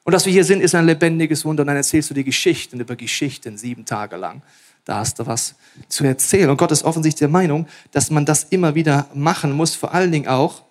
Und 0.04 0.12
dass 0.12 0.26
wir 0.26 0.32
hier 0.32 0.44
sind, 0.44 0.60
ist 0.60 0.74
ein 0.74 0.84
lebendiges 0.84 1.44
Wunder. 1.46 1.62
Und 1.62 1.68
dann 1.68 1.76
erzählst 1.76 2.10
du 2.10 2.14
die 2.14 2.24
Geschichten 2.24 2.78
über 2.78 2.94
Geschichten 2.94 3.56
sieben 3.56 3.86
Tage 3.86 4.16
lang. 4.16 4.42
Da 4.84 4.96
hast 4.96 5.18
du 5.18 5.26
was 5.26 5.54
zu 5.88 6.04
erzählen. 6.04 6.50
Und 6.50 6.56
Gott 6.56 6.70
ist 6.70 6.84
offensichtlich 6.84 7.20
der 7.20 7.28
Meinung, 7.28 7.66
dass 7.92 8.10
man 8.10 8.26
das 8.26 8.44
immer 8.44 8.74
wieder 8.74 9.06
machen 9.14 9.52
muss, 9.52 9.74
vor 9.74 9.94
allen 9.94 10.12
Dingen 10.12 10.28
auch, 10.28 10.62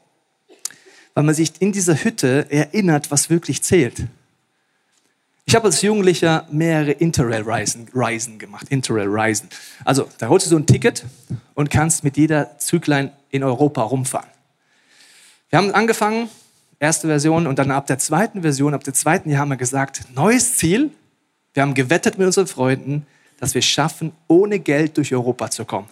weil 1.13 1.24
man 1.24 1.36
sich 1.36 1.54
in 1.60 1.71
dieser 1.71 1.95
Hütte 1.95 2.48
erinnert, 2.50 3.12
was 3.12 3.30
wirklich 3.30 3.63
zählt. 3.63 4.07
Ich 5.45 5.56
habe 5.56 5.65
als 5.65 5.81
Jugendlicher 5.81 6.47
mehrere 6.52 6.92
Interrail-Reisen 6.92 8.40
gemacht. 8.40 8.68
Interrail-Reisen. 8.69 9.49
Also, 9.83 10.07
da 10.18 10.30
holst 10.30 10.45
du 10.45 10.52
so 10.52 10.56
ein 10.57 10.66
Ticket 10.66 11.04
und 11.54 11.69
kannst 11.69 12.04
mit 12.04 12.16
jeder 12.16 12.57
Züglein 12.59 13.11
in 13.30 13.44
Europa 13.44 13.81
rumfahren. 13.81 14.30
Wir 15.49 15.59
haben 15.59 15.71
angefangen, 15.71 16.30
erste 16.80 17.07
Version, 17.07 17.45
und 17.45 17.59
dann 17.59 17.71
ab 17.71 17.88
der 17.88 17.99
zweiten 17.99 18.42
Version, 18.42 18.73
ab 18.73 18.83
dem 18.83 18.94
zweiten 18.94 19.30
Jahr 19.30 19.42
haben 19.42 19.49
wir 19.49 19.57
gesagt, 19.57 20.04
neues 20.16 20.56
Ziel. 20.56 20.92
Wir 21.54 21.61
haben 21.61 21.73
gewettet 21.73 22.18
mit 22.18 22.26
unseren 22.26 22.47
Freunden, 22.47 23.06
dass 23.44 23.56
wir 23.56 23.62
schaffen, 23.62 24.14
ohne 24.30 24.57
Geld 24.57 24.95
durch 24.95 25.14
Europa 25.14 25.52
zu 25.52 25.66
kommen. 25.66 25.90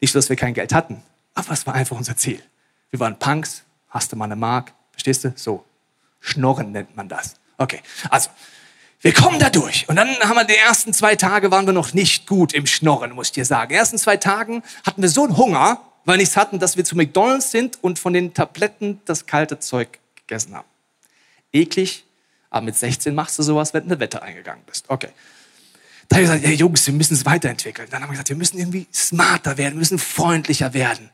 Nicht 0.00 0.14
dass 0.14 0.30
wir 0.30 0.36
kein 0.36 0.54
Geld 0.54 0.72
hatten, 0.72 1.02
aber 1.34 1.52
es 1.52 1.66
war 1.66 1.74
einfach 1.74 1.94
unser 1.94 2.16
Ziel. 2.16 2.42
Wir 2.88 3.00
waren 3.00 3.18
Punks, 3.18 3.64
hast 3.90 4.12
du 4.12 4.16
mal 4.16 4.24
eine 4.24 4.36
Mark, 4.36 4.72
verstehst 4.90 5.24
du? 5.24 5.32
So, 5.36 5.62
Schnorren 6.20 6.72
nennt 6.72 6.96
man 6.96 7.06
das. 7.06 7.34
Okay, 7.58 7.82
also 8.08 8.30
wir 9.02 9.12
kommen 9.12 9.38
da 9.38 9.50
durch. 9.50 9.86
Und 9.90 9.96
dann 9.96 10.08
haben 10.20 10.36
wir 10.36 10.44
die 10.44 10.56
ersten 10.56 10.94
zwei 10.94 11.16
Tage 11.16 11.50
waren 11.50 11.66
wir 11.66 11.74
noch 11.74 11.92
nicht 11.92 12.26
gut 12.26 12.54
im 12.54 12.66
Schnorren, 12.66 13.12
muss 13.12 13.26
ich 13.26 13.32
dir 13.32 13.44
sagen. 13.44 13.68
Die 13.68 13.74
ersten 13.74 13.98
zwei 13.98 14.16
Tagen 14.16 14.62
hatten 14.86 15.02
wir 15.02 15.10
so 15.10 15.24
einen 15.24 15.36
Hunger, 15.36 15.82
weil 16.06 16.14
wir 16.14 16.22
nichts 16.22 16.38
hatten, 16.38 16.58
dass 16.58 16.78
wir 16.78 16.84
zu 16.86 16.96
McDonalds 16.96 17.50
sind 17.50 17.78
und 17.84 17.98
von 17.98 18.14
den 18.14 18.32
Tabletten 18.32 19.02
das 19.04 19.26
kalte 19.26 19.58
Zeug 19.58 19.98
gegessen 20.16 20.54
haben. 20.54 20.68
Eklig, 21.52 22.06
aber 22.48 22.64
mit 22.64 22.76
16 22.76 23.14
machst 23.14 23.38
du 23.38 23.42
sowas, 23.42 23.74
wenn 23.74 23.86
du 23.86 23.96
in 23.96 24.00
Wetter 24.00 24.22
eingegangen 24.22 24.64
bist. 24.64 24.86
Okay. 24.88 25.10
Da 26.08 26.16
haben 26.16 26.22
wir 26.22 26.28
gesagt, 26.28 26.44
ja, 26.44 26.50
Jungs, 26.50 26.86
wir 26.86 26.94
müssen 26.94 27.14
es 27.14 27.26
weiterentwickeln. 27.26 27.88
Dann 27.90 28.02
haben 28.02 28.08
wir 28.08 28.12
gesagt, 28.12 28.30
wir 28.30 28.36
müssen 28.36 28.58
irgendwie 28.58 28.86
smarter 28.92 29.58
werden, 29.58 29.74
wir 29.74 29.80
müssen 29.80 29.98
freundlicher 29.98 30.72
werden. 30.72 31.10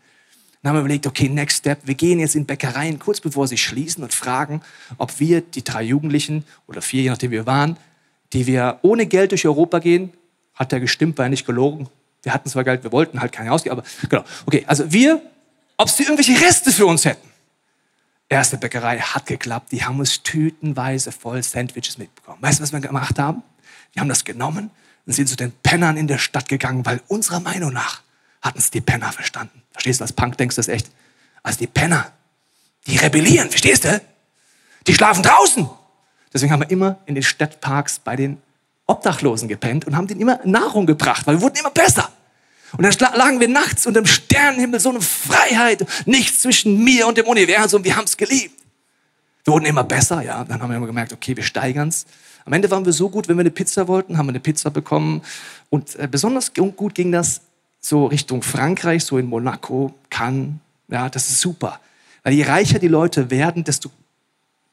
Dann 0.63 0.71
haben 0.71 0.77
wir 0.77 0.81
überlegt, 0.81 1.07
okay, 1.07 1.29
next 1.29 1.59
step, 1.59 1.81
wir 1.85 1.95
gehen 1.95 2.21
jetzt 2.21 2.37
in 2.37 2.47
Bäckereien 2.47 2.99
kurz 2.99 3.21
bevor 3.21 3.47
sie 3.49 3.59
schließen 3.59 4.03
und 4.03 4.15
fragen, 4.15 4.63
ob 4.97 5.21
wir, 5.21 5.41
die 5.43 5.63
drei 5.63 5.83
Jugendlichen 5.83 6.45
oder 6.67 6.81
vier, 6.81 7.03
je 7.03 7.11
nachdem 7.11 7.33
wir 7.33 7.45
waren, 7.45 7.77
die 8.33 8.47
wir 8.47 8.79
ohne 8.83 9.07
Geld 9.07 9.33
durch 9.33 9.47
Europa 9.47 9.81
gehen, 9.81 10.13
hat 10.55 10.73
der 10.73 10.81
gestimmt, 10.81 11.19
war 11.19 11.27
ja 11.27 11.29
nicht 11.29 11.45
gelogen. 11.45 11.89
Wir 12.23 12.33
hatten 12.33 12.49
zwar 12.49 12.65
Geld, 12.65 12.83
wir 12.83 12.93
wollten 12.93 13.21
halt 13.21 13.33
keine 13.33 13.53
ausgeben, 13.53 13.79
aber 13.79 13.85
genau. 14.09 14.25
Okay, 14.47 14.65
also 14.67 14.91
wir, 14.91 15.21
ob 15.77 15.91
sie 15.91 16.05
irgendwelche 16.05 16.41
Reste 16.41 16.73
für 16.73 16.87
uns 16.87 17.05
hätten. 17.05 17.29
Erste 18.29 18.57
Bäckerei 18.57 18.99
hat 19.01 19.27
geklappt, 19.27 19.71
die 19.73 19.85
haben 19.85 19.99
uns 19.99 20.23
tütenweise 20.23 21.13
voll 21.13 21.43
Sandwiches 21.43 21.99
mitbekommen. 21.99 22.39
Weißt 22.41 22.59
du, 22.59 22.63
was 22.63 22.73
wir 22.73 22.81
gemacht 22.81 23.19
haben? 23.19 23.43
Wir 23.93 24.01
haben 24.01 24.09
das 24.09 24.25
genommen 24.25 24.71
und 25.07 25.13
sind 25.13 25.29
zu 25.29 25.37
den 25.37 25.53
Pennern 25.63 25.97
in 25.97 26.07
der 26.07 26.19
Stadt 26.19 26.49
gegangen, 26.49 26.85
weil 26.87 27.01
unserer 27.09 27.41
Meinung 27.41 27.73
nach 27.73 28.03
hatten 28.41 28.59
es 28.59 28.71
die 28.71 28.81
Penner 28.81 29.13
verstanden. 29.13 29.63
Verstehst 29.73 30.01
du, 30.01 30.05
als 30.05 30.13
Punk 30.13 30.37
denkst 30.39 30.57
du 30.57 30.61
das 30.61 30.69
echt? 30.69 30.91
Als 31.43 31.57
die 31.59 31.67
Penner 31.67 32.13
Die 32.87 32.97
rebellieren, 32.97 33.49
verstehst 33.49 33.85
du? 33.85 34.01
Die 34.87 34.95
schlafen 34.95 35.23
draußen. 35.23 35.69
Deswegen 36.33 36.53
haben 36.53 36.61
wir 36.61 36.71
immer 36.71 36.99
in 37.07 37.15
den 37.15 37.23
Stadtparks 37.23 37.99
bei 37.99 38.17
den 38.17 38.43
Obdachlosen 38.87 39.49
gepennt 39.49 39.87
und 39.87 39.97
haben 39.97 40.07
denen 40.07 40.21
immer 40.21 40.41
Nahrung 40.45 40.85
gebracht, 40.85 41.27
weil 41.27 41.37
wir 41.37 41.41
wurden 41.43 41.57
immer 41.57 41.71
besser. 41.71 42.11
Und 42.77 42.83
dann 42.83 43.17
lagen 43.17 43.41
wir 43.41 43.49
nachts 43.49 43.87
unter 43.87 44.03
dem 44.03 44.07
Sternenhimmel, 44.07 44.81
so 44.81 44.91
eine 44.91 45.01
Freiheit, 45.01 45.87
nichts 46.07 46.41
zwischen 46.41 46.83
mir 46.83 47.07
und 47.07 47.17
dem 47.17 47.27
Universum, 47.27 47.85
wir 47.85 47.97
haben 47.97 48.05
es 48.05 48.17
geliebt. 48.17 48.61
Wir 49.45 49.53
wurden 49.53 49.67
immer 49.67 49.85
besser, 49.85 50.23
ja. 50.23 50.43
Dann 50.45 50.61
haben 50.61 50.71
wir 50.71 50.77
immer 50.77 50.87
gemerkt, 50.87 51.13
okay, 51.13 51.37
wir 51.37 51.45
steigern's. 51.45 52.07
Am 52.45 52.53
Ende 52.53 52.71
waren 52.71 52.85
wir 52.85 52.93
so 52.93 53.09
gut, 53.09 53.29
wenn 53.29 53.37
wir 53.37 53.41
eine 53.41 53.51
Pizza 53.51 53.89
wollten, 53.89 54.19
haben 54.19 54.27
wir 54.27 54.33
eine 54.33 54.41
Pizza 54.41 54.71
bekommen. 54.71 55.23
Und 55.71 55.97
äh, 55.97 56.09
besonders 56.11 56.53
gut 56.55 56.95
ging 56.95 57.13
das 57.13 57.41
so 57.81 58.07
Richtung 58.07 58.43
Frankreich, 58.43 59.05
so 59.05 59.19
in 59.19 59.27
Monaco, 59.27 59.95
Cannes. 60.11 60.55
Ja, 60.89 61.09
das 61.09 61.29
ist 61.29 61.41
super. 61.41 61.81
Weil 62.23 62.35
je 62.35 62.45
reicher 62.45 62.79
die 62.79 62.89
Leute 62.89 63.31
werden, 63.31 63.65
desto 63.65 63.91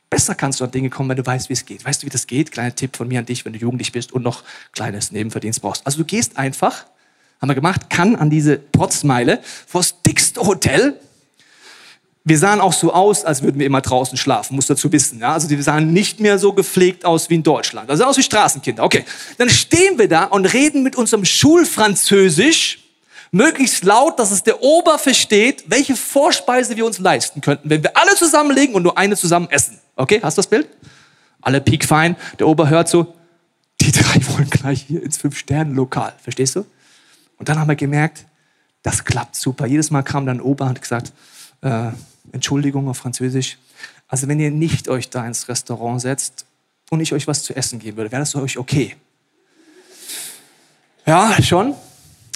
besser 0.10 0.36
kannst 0.36 0.60
du 0.60 0.66
an 0.66 0.72
Dinge 0.72 0.90
kommen, 0.90 1.10
wenn 1.10 1.18
du 1.18 1.26
weißt, 1.26 1.50
wie 1.50 1.54
es 1.54 1.66
geht. 1.66 1.84
Weißt 1.86 2.04
du, 2.04 2.06
wie 2.06 2.12
das 2.12 2.28
geht? 2.28 2.52
Kleiner 2.52 2.76
Tipp 2.76 2.96
von 2.96 3.08
mir 3.08 3.20
an 3.20 3.26
dich, 3.26 3.46
wenn 3.46 3.54
du 3.54 3.60
jugendlich 3.60 3.92
bist 3.92 4.12
und 4.12 4.24
noch 4.24 4.44
kleines 4.74 5.12
Nebenverdienst 5.12 5.62
brauchst. 5.62 5.86
Also 5.86 6.00
du 6.00 6.06
gehst 6.06 6.38
einfach, 6.38 6.86
haben 7.42 7.50
wir 7.50 7.56
gemacht, 7.56 7.90
kann 7.90 8.16
an 8.16 8.30
diese 8.30 8.58
Potzmeile 8.58 9.42
vors 9.66 10.02
dickste 10.04 10.42
Hotel. 10.42 11.00
Wir 12.24 12.38
sahen 12.38 12.62
auch 12.62 12.74
so 12.74 12.94
aus, 12.94 13.26
als 13.26 13.42
würden 13.42 13.60
wir 13.60 13.66
immer 13.66 13.82
draußen 13.82 14.16
schlafen, 14.18 14.56
musst 14.56 14.70
du 14.70 14.76
dazu 14.76 14.92
wissen. 14.92 15.20
Ja? 15.20 15.34
Also 15.34 15.50
wir 15.50 15.62
sahen 15.64 15.92
nicht 15.92 16.20
mehr 16.20 16.38
so 16.38 16.54
gepflegt 16.54 17.04
aus 17.04 17.30
wie 17.30 17.36
in 17.36 17.44
Deutschland. 17.44 17.90
Also 17.90 18.04
aus 18.04 18.18
wie 18.18 18.24
Straßenkinder. 18.24 18.84
Okay, 18.84 19.06
dann 19.38 19.50
stehen 19.50 19.98
wir 19.98 20.08
da 20.08 20.26
und 20.26 20.46
reden 20.46 20.84
mit 20.84 20.96
unserem 20.96 21.26
Schulfranzösisch 21.26 22.80
möglichst 23.32 23.84
laut, 23.84 24.20
dass 24.20 24.30
es 24.32 24.44
der 24.44 24.62
Ober 24.62 25.00
versteht, 25.00 25.64
welche 25.68 25.96
Vorspeise 25.96 26.76
wir 26.76 26.86
uns 26.86 27.00
leisten 27.00 27.42
könnten, 27.42 27.70
wenn 27.70 27.82
wir 27.82 27.98
alle 27.98 28.14
zusammenlegen 28.16 28.76
und 28.76 28.84
nur 28.84 28.98
eine 28.98 29.16
zusammen 29.16 29.50
essen. 29.50 29.80
Okay, 29.96 30.20
hast 30.22 30.38
du 30.38 30.40
das 30.40 30.48
Bild? 30.48 30.68
Alle 31.42 31.62
piekfein. 31.62 32.16
Der 32.40 32.48
Ober 32.48 32.70
hört 32.70 32.88
so, 32.88 33.16
die 33.80 33.92
drei 33.92 34.20
wollen 34.34 34.50
gleich 34.50 34.84
hier 34.88 35.02
ins 35.02 35.18
Fünf-Sterne-Lokal. 35.18 36.14
Verstehst 36.22 36.56
du? 36.56 36.66
Und 37.38 37.50
dann 37.50 37.58
haben 37.58 37.70
wir 37.70 37.76
gemerkt, 37.76 38.26
das 38.84 39.04
klappt 39.04 39.36
super. 39.36 39.66
Jedes 39.66 39.90
Mal 39.90 40.04
kam 40.04 40.26
dann 40.26 40.42
Ober 40.42 40.66
und 40.66 40.72
hat 40.72 40.82
gesagt, 40.82 41.14
äh, 41.62 41.92
Entschuldigung 42.32 42.88
auf 42.88 42.98
Französisch. 42.98 43.58
Also 44.08 44.28
wenn 44.28 44.40
ihr 44.40 44.52
nicht 44.52 44.90
euch 44.90 45.10
da 45.10 45.26
ins 45.26 45.48
Restaurant 45.48 46.02
setzt 46.02 46.46
und 46.90 47.00
ich 47.00 47.14
euch 47.14 47.28
was 47.28 47.44
zu 47.44 47.56
essen 47.56 47.80
geben 47.80 47.98
würde, 47.98 48.12
wäre 48.12 48.22
das 48.22 48.32
für 48.32 48.42
euch 48.42 48.58
okay? 48.58 48.96
Ja, 51.06 51.42
schon. 51.42 51.76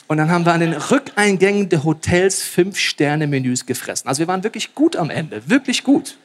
Und 0.08 0.18
dann 0.18 0.30
haben 0.30 0.46
wir 0.46 0.54
an 0.54 0.60
den 0.60 0.74
Rückeingängen 0.74 1.70
der 1.70 1.84
Hotels 1.84 2.44
Fünf-Sterne-Menüs 2.44 3.66
gefressen. 3.66 4.08
Also 4.08 4.20
wir 4.20 4.28
waren 4.28 4.44
wirklich 4.44 4.76
gut 4.76 4.96
am 4.96 5.10
Ende, 5.10 5.50
wirklich 5.50 5.84
gut. 5.84 6.18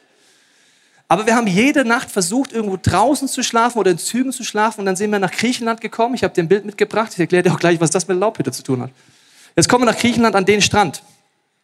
Aber 1.07 1.25
wir 1.25 1.35
haben 1.35 1.47
jede 1.47 1.83
Nacht 1.83 2.09
versucht, 2.09 2.53
irgendwo 2.53 2.77
draußen 2.81 3.27
zu 3.27 3.43
schlafen 3.43 3.79
oder 3.79 3.91
in 3.91 3.97
Zügen 3.97 4.31
zu 4.31 4.45
schlafen. 4.45 4.81
Und 4.81 4.85
dann 4.85 4.95
sind 4.95 5.11
wir 5.11 5.19
nach 5.19 5.31
Griechenland 5.31 5.81
gekommen. 5.81 6.15
Ich 6.15 6.23
habe 6.23 6.33
dir 6.33 6.41
ein 6.41 6.47
Bild 6.47 6.63
mitgebracht. 6.63 7.11
Ich 7.11 7.19
erkläre 7.19 7.43
dir 7.43 7.53
auch 7.53 7.59
gleich, 7.59 7.81
was 7.81 7.91
das 7.91 8.07
mit 8.07 8.17
Laubhütte 8.17 8.51
zu 8.53 8.63
tun 8.63 8.81
hat. 8.81 8.91
Jetzt 9.55 9.67
kommen 9.67 9.83
wir 9.83 9.91
nach 9.91 9.99
Griechenland 9.99 10.35
an 10.35 10.45
den 10.45 10.61
Strand. 10.61 11.03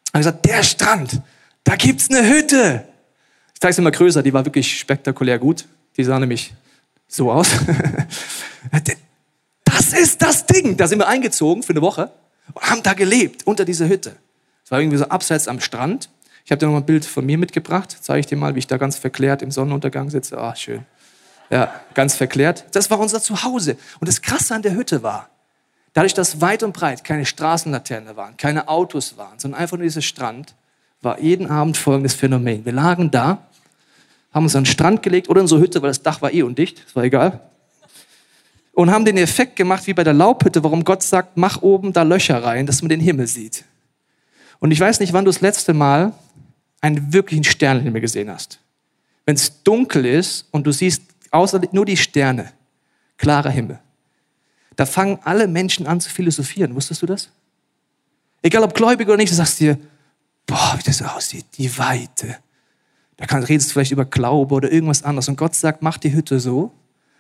Ich 0.08 0.14
habe 0.14 0.20
gesagt, 0.20 0.46
der 0.46 0.64
Strand, 0.64 1.22
da 1.68 1.76
gibt's 1.76 2.10
eine 2.10 2.28
Hütte. 2.28 2.88
Ich 3.54 3.60
zeige 3.60 3.72
es 3.72 3.78
mal 3.80 3.92
größer, 3.92 4.24
die 4.24 4.32
war 4.32 4.46
wirklich 4.46 4.80
spektakulär 4.80 5.38
gut. 5.38 5.66
Die 5.98 6.04
sah 6.04 6.20
nämlich 6.20 6.54
so 7.08 7.32
aus. 7.32 7.50
Das 9.64 9.94
ist 9.94 10.22
das 10.22 10.46
Ding. 10.46 10.76
Da 10.76 10.88
sind 10.88 11.00
wir 11.00 11.08
eingezogen 11.08 11.64
für 11.64 11.72
eine 11.72 11.82
Woche 11.82 12.12
und 12.52 12.64
haben 12.64 12.84
da 12.84 12.94
gelebt, 12.94 13.46
unter 13.46 13.64
dieser 13.64 13.88
Hütte. 13.88 14.18
Es 14.66 14.72
war 14.72 14.82
irgendwie 14.82 14.98
so 14.98 15.06
abseits 15.06 15.48
am 15.48 15.62
Strand. 15.62 16.10
Ich 16.44 16.52
habe 16.52 16.60
dir 16.60 16.66
noch 16.66 16.74
mal 16.74 16.80
ein 16.80 16.86
Bild 16.86 17.06
von 17.06 17.26
mir 17.26 17.38
mitgebracht. 17.38 17.96
Zeige 18.02 18.22
ich 18.22 18.26
dir 18.26 18.38
mal, 18.38 18.56
wie 18.56 18.60
ich 18.60 18.68
da 18.68 18.78
ganz 18.78 18.98
verklärt 18.98 19.42
im 19.42 19.52
Sonnenuntergang 19.52 20.10
sitze. 20.10 20.38
Ah, 20.38 20.56
schön. 20.56 20.86
Ja, 21.50 21.74
ganz 21.94 22.16
verklärt. 22.16 22.66
Das 22.72 22.90
war 22.90 23.00
unser 23.00 23.22
Zuhause. 23.22 23.78
Und 24.00 24.10
das 24.10 24.22
Krasse 24.22 24.56
an 24.56 24.62
der 24.62 24.74
Hütte 24.74 25.04
war, 25.04 25.30
dadurch, 25.94 26.14
dass 26.14 26.42
weit 26.42 26.64
und 26.64 26.74
breit 26.74 27.04
keine 27.04 27.26
Straßenlaterne 27.26 28.18
waren, 28.18 28.36
keine 28.36 28.68
Autos 28.68 29.16
waren, 29.16 29.40
sondern 29.40 29.62
einfach 29.62 29.78
nur 29.78 29.86
dieser 29.86 30.02
Strand, 30.02 30.56
war 31.02 31.20
jeden 31.20 31.48
Abend 31.48 31.78
folgendes 31.78 32.14
Phänomen. 32.14 32.66
Wir 32.66 32.74
lagen 32.74 33.12
da, 33.12 33.48
haben 34.32 34.44
uns 34.44 34.56
an 34.56 34.64
den 34.64 34.72
Strand 34.72 35.04
gelegt 35.04 35.30
oder 35.30 35.40
in 35.40 35.44
unsere 35.46 35.62
Hütte, 35.62 35.82
weil 35.82 35.90
das 35.90 36.02
Dach 36.02 36.22
war 36.22 36.34
eh 36.34 36.44
undicht, 36.44 36.84
das 36.86 36.96
war 36.96 37.04
egal. 37.04 37.42
Und 38.74 38.92
haben 38.92 39.06
den 39.06 39.18
Effekt 39.18 39.56
gemacht 39.56 39.88
wie 39.88 39.94
bei 39.94 40.04
der 40.04 40.14
Laubhütte, 40.14 40.64
warum 40.64 40.84
Gott 40.84 41.02
sagt, 41.02 41.38
mach 41.38 41.62
oben 41.62 41.94
da 41.94 42.04
Löcher 42.04 42.44
rein, 42.44 42.66
dass 42.68 42.82
man 42.82 42.90
den 42.90 43.00
Himmel 43.00 43.28
sieht. 43.28 43.64
Und 44.60 44.72
ich 44.72 44.80
weiß 44.80 45.00
nicht, 45.00 45.14
wann 45.14 45.26
du 45.26 45.30
das 45.30 45.42
letzte 45.42 45.74
Mal 45.74 46.14
einen 46.82 47.14
wirklichen 47.14 47.44
Sternenhimmel 47.44 48.02
gesehen 48.02 48.30
hast. 48.30 48.60
Wenn 49.26 49.36
es 49.36 49.64
dunkel 49.64 50.06
ist 50.06 50.48
und 50.52 50.66
du 50.68 50.72
siehst 50.72 51.02
außer 51.32 51.62
nur 51.72 51.86
die 51.86 51.98
Sterne, 51.98 52.52
klarer 53.18 53.50
Himmel, 53.50 53.80
da 54.76 54.86
fangen 54.86 55.20
alle 55.24 55.48
Menschen 55.48 55.88
an 55.88 56.00
zu 56.00 56.10
philosophieren. 56.10 56.76
Wusstest 56.76 57.02
du 57.02 57.08
das? 57.08 57.30
Egal 58.44 58.64
ob 58.64 58.76
gläubig 58.76 59.08
oder 59.08 59.18
nicht, 59.18 59.32
du 59.32 59.36
sagst 59.36 59.60
dir, 59.60 59.78
boah, 60.48 60.76
wie 60.78 60.84
das 60.84 61.02
aussieht, 61.02 61.46
die 61.58 61.78
Weite. 61.78 62.38
Da 63.18 63.26
kann, 63.26 63.44
redest 63.44 63.70
du 63.70 63.74
vielleicht 63.74 63.92
über 63.92 64.06
Glaube 64.06 64.56
oder 64.56 64.72
irgendwas 64.72 65.04
anderes. 65.04 65.28
Und 65.28 65.38
Gott 65.38 65.54
sagt, 65.54 65.84
mach 65.84 65.98
die 65.98 66.14
Hütte 66.14 66.40
so, 66.40 66.72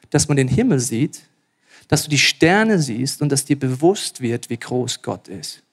dass 0.09 0.27
man 0.27 0.37
den 0.37 0.47
Himmel 0.47 0.79
sieht, 0.79 1.21
dass 1.87 2.03
du 2.03 2.09
die 2.09 2.17
Sterne 2.17 2.79
siehst 2.79 3.21
und 3.21 3.31
dass 3.31 3.45
dir 3.45 3.59
bewusst 3.59 4.21
wird, 4.21 4.49
wie 4.49 4.57
groß 4.57 5.01
Gott 5.01 5.27
ist. 5.27 5.63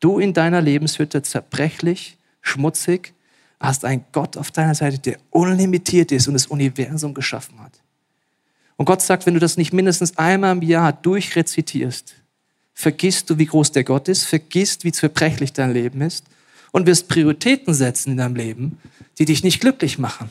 Du 0.00 0.18
in 0.18 0.32
deiner 0.32 0.60
Lebenshütte 0.60 1.22
zerbrechlich, 1.22 2.16
schmutzig, 2.40 3.12
hast 3.60 3.84
einen 3.84 4.04
Gott 4.12 4.36
auf 4.36 4.50
deiner 4.50 4.74
Seite, 4.74 4.98
der 4.98 5.18
unlimitiert 5.30 6.12
ist 6.12 6.28
und 6.28 6.34
das 6.34 6.46
Universum 6.46 7.14
geschaffen 7.14 7.60
hat. 7.60 7.72
Und 8.76 8.86
Gott 8.86 9.02
sagt, 9.02 9.24
wenn 9.26 9.34
du 9.34 9.40
das 9.40 9.56
nicht 9.56 9.72
mindestens 9.72 10.18
einmal 10.18 10.52
im 10.52 10.62
Jahr 10.62 10.92
durchrezitierst, 10.92 12.14
vergisst 12.74 13.30
du, 13.30 13.38
wie 13.38 13.46
groß 13.46 13.72
der 13.72 13.84
Gott 13.84 14.08
ist, 14.08 14.24
vergisst, 14.24 14.84
wie 14.84 14.92
zerbrechlich 14.92 15.52
dein 15.52 15.72
Leben 15.72 16.00
ist 16.00 16.24
und 16.74 16.86
wirst 16.88 17.06
Prioritäten 17.06 17.72
setzen 17.72 18.10
in 18.10 18.16
deinem 18.16 18.34
Leben, 18.34 18.80
die 19.20 19.26
dich 19.26 19.44
nicht 19.44 19.60
glücklich 19.60 19.96
machen. 19.96 20.28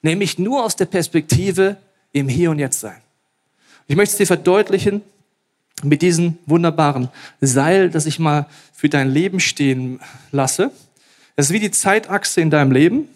Nämlich 0.00 0.38
nur 0.38 0.62
aus 0.62 0.76
der 0.76 0.84
Perspektive 0.84 1.76
im 2.12 2.28
Hier 2.28 2.52
und 2.52 2.60
Jetzt 2.60 2.78
sein. 2.78 3.00
Ich 3.88 3.96
möchte 3.96 4.12
es 4.12 4.18
dir 4.18 4.28
verdeutlichen 4.28 5.02
mit 5.82 6.02
diesem 6.02 6.38
wunderbaren 6.46 7.08
Seil, 7.40 7.90
das 7.90 8.06
ich 8.06 8.20
mal 8.20 8.46
für 8.72 8.88
dein 8.88 9.10
Leben 9.10 9.40
stehen 9.40 9.98
lasse. 10.30 10.70
Es 11.34 11.46
ist 11.46 11.52
wie 11.52 11.58
die 11.58 11.72
Zeitachse 11.72 12.40
in 12.40 12.50
deinem 12.50 12.70
Leben. 12.70 13.08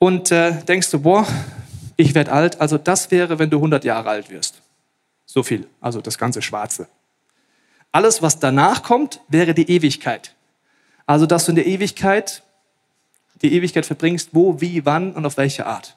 Und 0.00 0.32
äh, 0.32 0.64
denkst 0.64 0.90
du, 0.90 0.98
boah, 0.98 1.28
ich 1.96 2.16
werde 2.16 2.32
alt. 2.32 2.60
Also 2.60 2.76
das 2.76 3.12
wäre, 3.12 3.38
wenn 3.38 3.50
du 3.50 3.58
100 3.58 3.84
Jahre 3.84 4.10
alt 4.10 4.30
wirst. 4.30 4.60
So 5.26 5.44
viel, 5.44 5.68
also 5.80 6.00
das 6.00 6.18
ganze 6.18 6.42
Schwarze. 6.42 6.88
Alles, 7.92 8.20
was 8.20 8.40
danach 8.40 8.82
kommt, 8.82 9.20
wäre 9.28 9.54
die 9.54 9.70
Ewigkeit. 9.70 10.34
Also, 11.12 11.26
dass 11.26 11.44
du 11.44 11.52
in 11.52 11.56
der 11.56 11.66
Ewigkeit 11.66 12.42
die 13.42 13.52
Ewigkeit 13.52 13.84
verbringst, 13.84 14.30
wo, 14.32 14.62
wie, 14.62 14.86
wann 14.86 15.12
und 15.12 15.26
auf 15.26 15.36
welche 15.36 15.66
Art. 15.66 15.94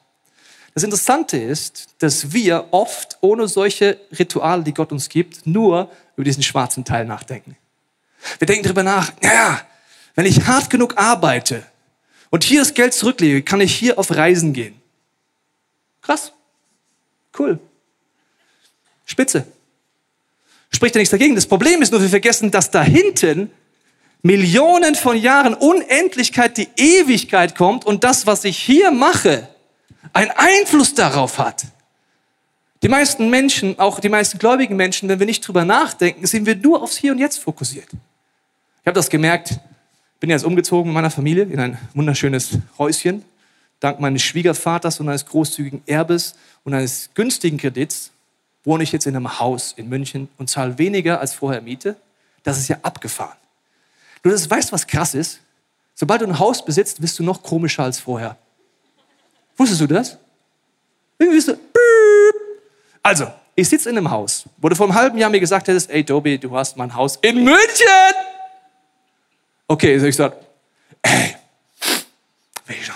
Das 0.74 0.82
Interessante 0.82 1.38
ist, 1.38 1.88
dass 2.00 2.34
wir 2.34 2.66
oft 2.70 3.16
ohne 3.22 3.48
solche 3.48 3.98
Rituale, 4.18 4.62
die 4.62 4.74
Gott 4.74 4.92
uns 4.92 5.08
gibt, 5.08 5.46
nur 5.46 5.90
über 6.16 6.24
diesen 6.24 6.42
schwarzen 6.42 6.84
Teil 6.84 7.06
nachdenken. 7.06 7.56
Wir 8.38 8.46
denken 8.46 8.64
darüber 8.64 8.82
nach, 8.82 9.10
naja, 9.22 9.62
wenn 10.16 10.26
ich 10.26 10.46
hart 10.46 10.68
genug 10.68 10.98
arbeite 10.98 11.64
und 12.28 12.44
hier 12.44 12.60
das 12.60 12.74
Geld 12.74 12.92
zurücklege, 12.92 13.40
kann 13.40 13.62
ich 13.62 13.74
hier 13.74 13.98
auf 13.98 14.10
Reisen 14.10 14.52
gehen. 14.52 14.78
Krass. 16.02 16.34
Cool. 17.38 17.58
Spitze. 19.06 19.46
Spricht 20.70 20.94
ja 20.94 20.98
nichts 20.98 21.10
dagegen. 21.10 21.36
Das 21.36 21.46
Problem 21.46 21.80
ist 21.80 21.90
nur, 21.90 22.02
wir 22.02 22.10
vergessen, 22.10 22.50
dass 22.50 22.70
da 22.70 22.82
hinten 22.82 23.50
Millionen 24.22 24.94
von 24.94 25.16
Jahren 25.16 25.54
Unendlichkeit, 25.54 26.56
die 26.56 26.68
Ewigkeit 26.76 27.54
kommt 27.56 27.84
und 27.84 28.04
das, 28.04 28.26
was 28.26 28.44
ich 28.44 28.58
hier 28.58 28.90
mache, 28.90 29.48
einen 30.12 30.30
Einfluss 30.30 30.94
darauf 30.94 31.38
hat. 31.38 31.64
Die 32.82 32.88
meisten 32.88 33.30
Menschen, 33.30 33.78
auch 33.78 34.00
die 34.00 34.08
meisten 34.08 34.38
gläubigen 34.38 34.76
Menschen, 34.76 35.08
wenn 35.08 35.18
wir 35.18 35.26
nicht 35.26 35.46
drüber 35.46 35.64
nachdenken, 35.64 36.26
sind 36.26 36.46
wir 36.46 36.56
nur 36.56 36.82
aufs 36.82 36.96
Hier 36.96 37.12
und 37.12 37.18
Jetzt 37.18 37.38
fokussiert. 37.38 37.88
Ich 37.90 38.86
habe 38.86 38.94
das 38.94 39.10
gemerkt, 39.10 39.58
bin 40.20 40.30
jetzt 40.30 40.44
umgezogen 40.44 40.90
mit 40.90 40.94
meiner 40.94 41.10
Familie 41.10 41.44
in 41.44 41.58
ein 41.58 41.78
wunderschönes 41.94 42.58
Häuschen. 42.78 43.24
Dank 43.80 44.00
meines 44.00 44.22
Schwiegervaters 44.22 45.00
und 45.00 45.08
eines 45.08 45.26
großzügigen 45.26 45.82
Erbes 45.86 46.34
und 46.64 46.74
eines 46.74 47.10
günstigen 47.14 47.58
Kredits 47.58 48.10
wohne 48.64 48.82
ich 48.82 48.92
jetzt 48.92 49.06
in 49.06 49.14
einem 49.14 49.38
Haus 49.38 49.74
in 49.76 49.88
München 49.88 50.28
und 50.38 50.48
zahle 50.48 50.78
weniger 50.78 51.20
als 51.20 51.34
vorher 51.34 51.60
Miete. 51.62 51.96
Das 52.42 52.58
ist 52.58 52.68
ja 52.68 52.78
abgefahren. 52.82 53.36
Du 54.26 54.32
das 54.32 54.50
weißt, 54.50 54.72
was 54.72 54.84
krass 54.84 55.14
ist? 55.14 55.38
Sobald 55.94 56.20
du 56.20 56.26
ein 56.26 56.36
Haus 56.36 56.64
besitzt, 56.64 57.00
bist 57.00 57.16
du 57.16 57.22
noch 57.22 57.44
komischer 57.44 57.84
als 57.84 58.00
vorher. 58.00 58.36
Wusstest 59.56 59.82
du 59.82 59.86
das? 59.86 60.18
Irgendwie 61.16 61.36
bist 61.36 61.46
du. 61.46 61.56
Also, 63.04 63.30
ich 63.54 63.68
sitze 63.68 63.88
in 63.88 63.96
einem 63.96 64.10
Haus, 64.10 64.46
wo 64.56 64.68
du 64.68 64.74
vor 64.74 64.86
einem 64.86 64.96
halben 64.96 65.16
Jahr 65.16 65.30
mir 65.30 65.38
gesagt 65.38 65.68
hättest, 65.68 65.90
ey 65.90 66.02
Tobi, 66.02 66.38
du 66.38 66.52
hast 66.56 66.76
mein 66.76 66.92
Haus 66.92 67.20
in 67.22 67.44
München. 67.44 68.14
Okay, 69.68 69.94
also 69.94 70.06
ich 70.06 70.16
sage, 70.16 70.34
ey, 71.02 71.36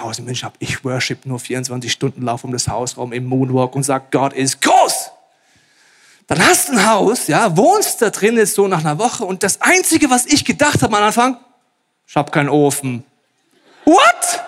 Haus 0.01 0.19
in 0.19 0.25
München 0.25 0.47
habe. 0.47 0.57
Ich 0.59 0.85
worship 0.85 1.27
nur 1.27 1.39
24 1.39 1.93
Stunden, 1.93 2.23
laufe 2.23 2.45
um 2.45 2.53
das 2.53 2.67
Hausraum 2.67 3.13
im 3.13 3.27
Moonwalk 3.27 3.77
und 3.77 3.85
sage, 3.85 4.07
Gott 4.11 4.33
ist 4.33 4.61
groß. 4.61 5.00
Dann 6.31 6.47
hast 6.47 6.69
du 6.69 6.75
ein 6.75 6.87
Haus, 6.87 7.27
ja, 7.27 7.57
wohnst 7.57 8.01
da 8.01 8.11
drin 8.11 8.37
ist 8.37 8.55
so 8.55 8.69
nach 8.69 8.85
einer 8.85 8.97
Woche 9.01 9.25
und 9.25 9.43
das 9.43 9.61
Einzige, 9.61 10.11
was 10.11 10.27
ich 10.27 10.45
gedacht 10.45 10.81
habe 10.81 10.97
am 10.97 11.03
Anfang, 11.03 11.37
ich 12.07 12.15
habe 12.15 12.31
keinen 12.31 12.49
Ofen. 12.49 13.03
What? 13.85 14.41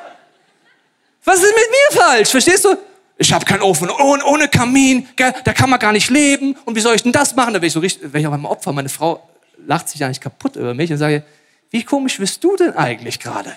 Was 1.25 1.39
ist 1.39 1.43
mit 1.43 1.57
mir 1.57 2.01
falsch? 2.01 2.31
Verstehst 2.31 2.65
du? 2.65 2.77
Ich 3.19 3.33
habe 3.33 3.45
keinen 3.45 3.63
Ofen 3.63 3.91
ohne, 3.91 4.25
ohne 4.25 4.47
Kamin, 4.47 5.09
gell? 5.17 5.35
da 5.43 5.53
kann 5.53 5.71
man 5.71 5.81
gar 5.81 5.91
nicht 5.91 6.09
leben. 6.09 6.57
Und 6.67 6.77
wie 6.77 6.81
soll 6.81 6.95
ich 6.95 7.03
denn 7.03 7.11
das 7.11 7.35
machen? 7.35 7.53
Da 7.53 7.61
wäre 7.61 7.67
ich 7.67 7.73
so 7.73 7.81
richtig, 7.81 8.13
wäre 8.13 8.21
ich 8.21 8.27
auf 8.29 8.33
einmal 8.33 8.53
Opfer. 8.53 8.73
Meine 8.73 8.89
Frau 8.89 9.29
lacht 9.67 9.89
sich 9.89 10.05
eigentlich 10.05 10.21
kaputt 10.21 10.55
über 10.55 10.75
mich 10.75 10.93
und 10.93 10.99
sage, 10.99 11.25
wie 11.71 11.83
komisch 11.83 12.17
bist 12.17 12.45
du 12.45 12.57
denn 12.57 12.77
eigentlich 12.77 13.19
gerade? 13.19 13.57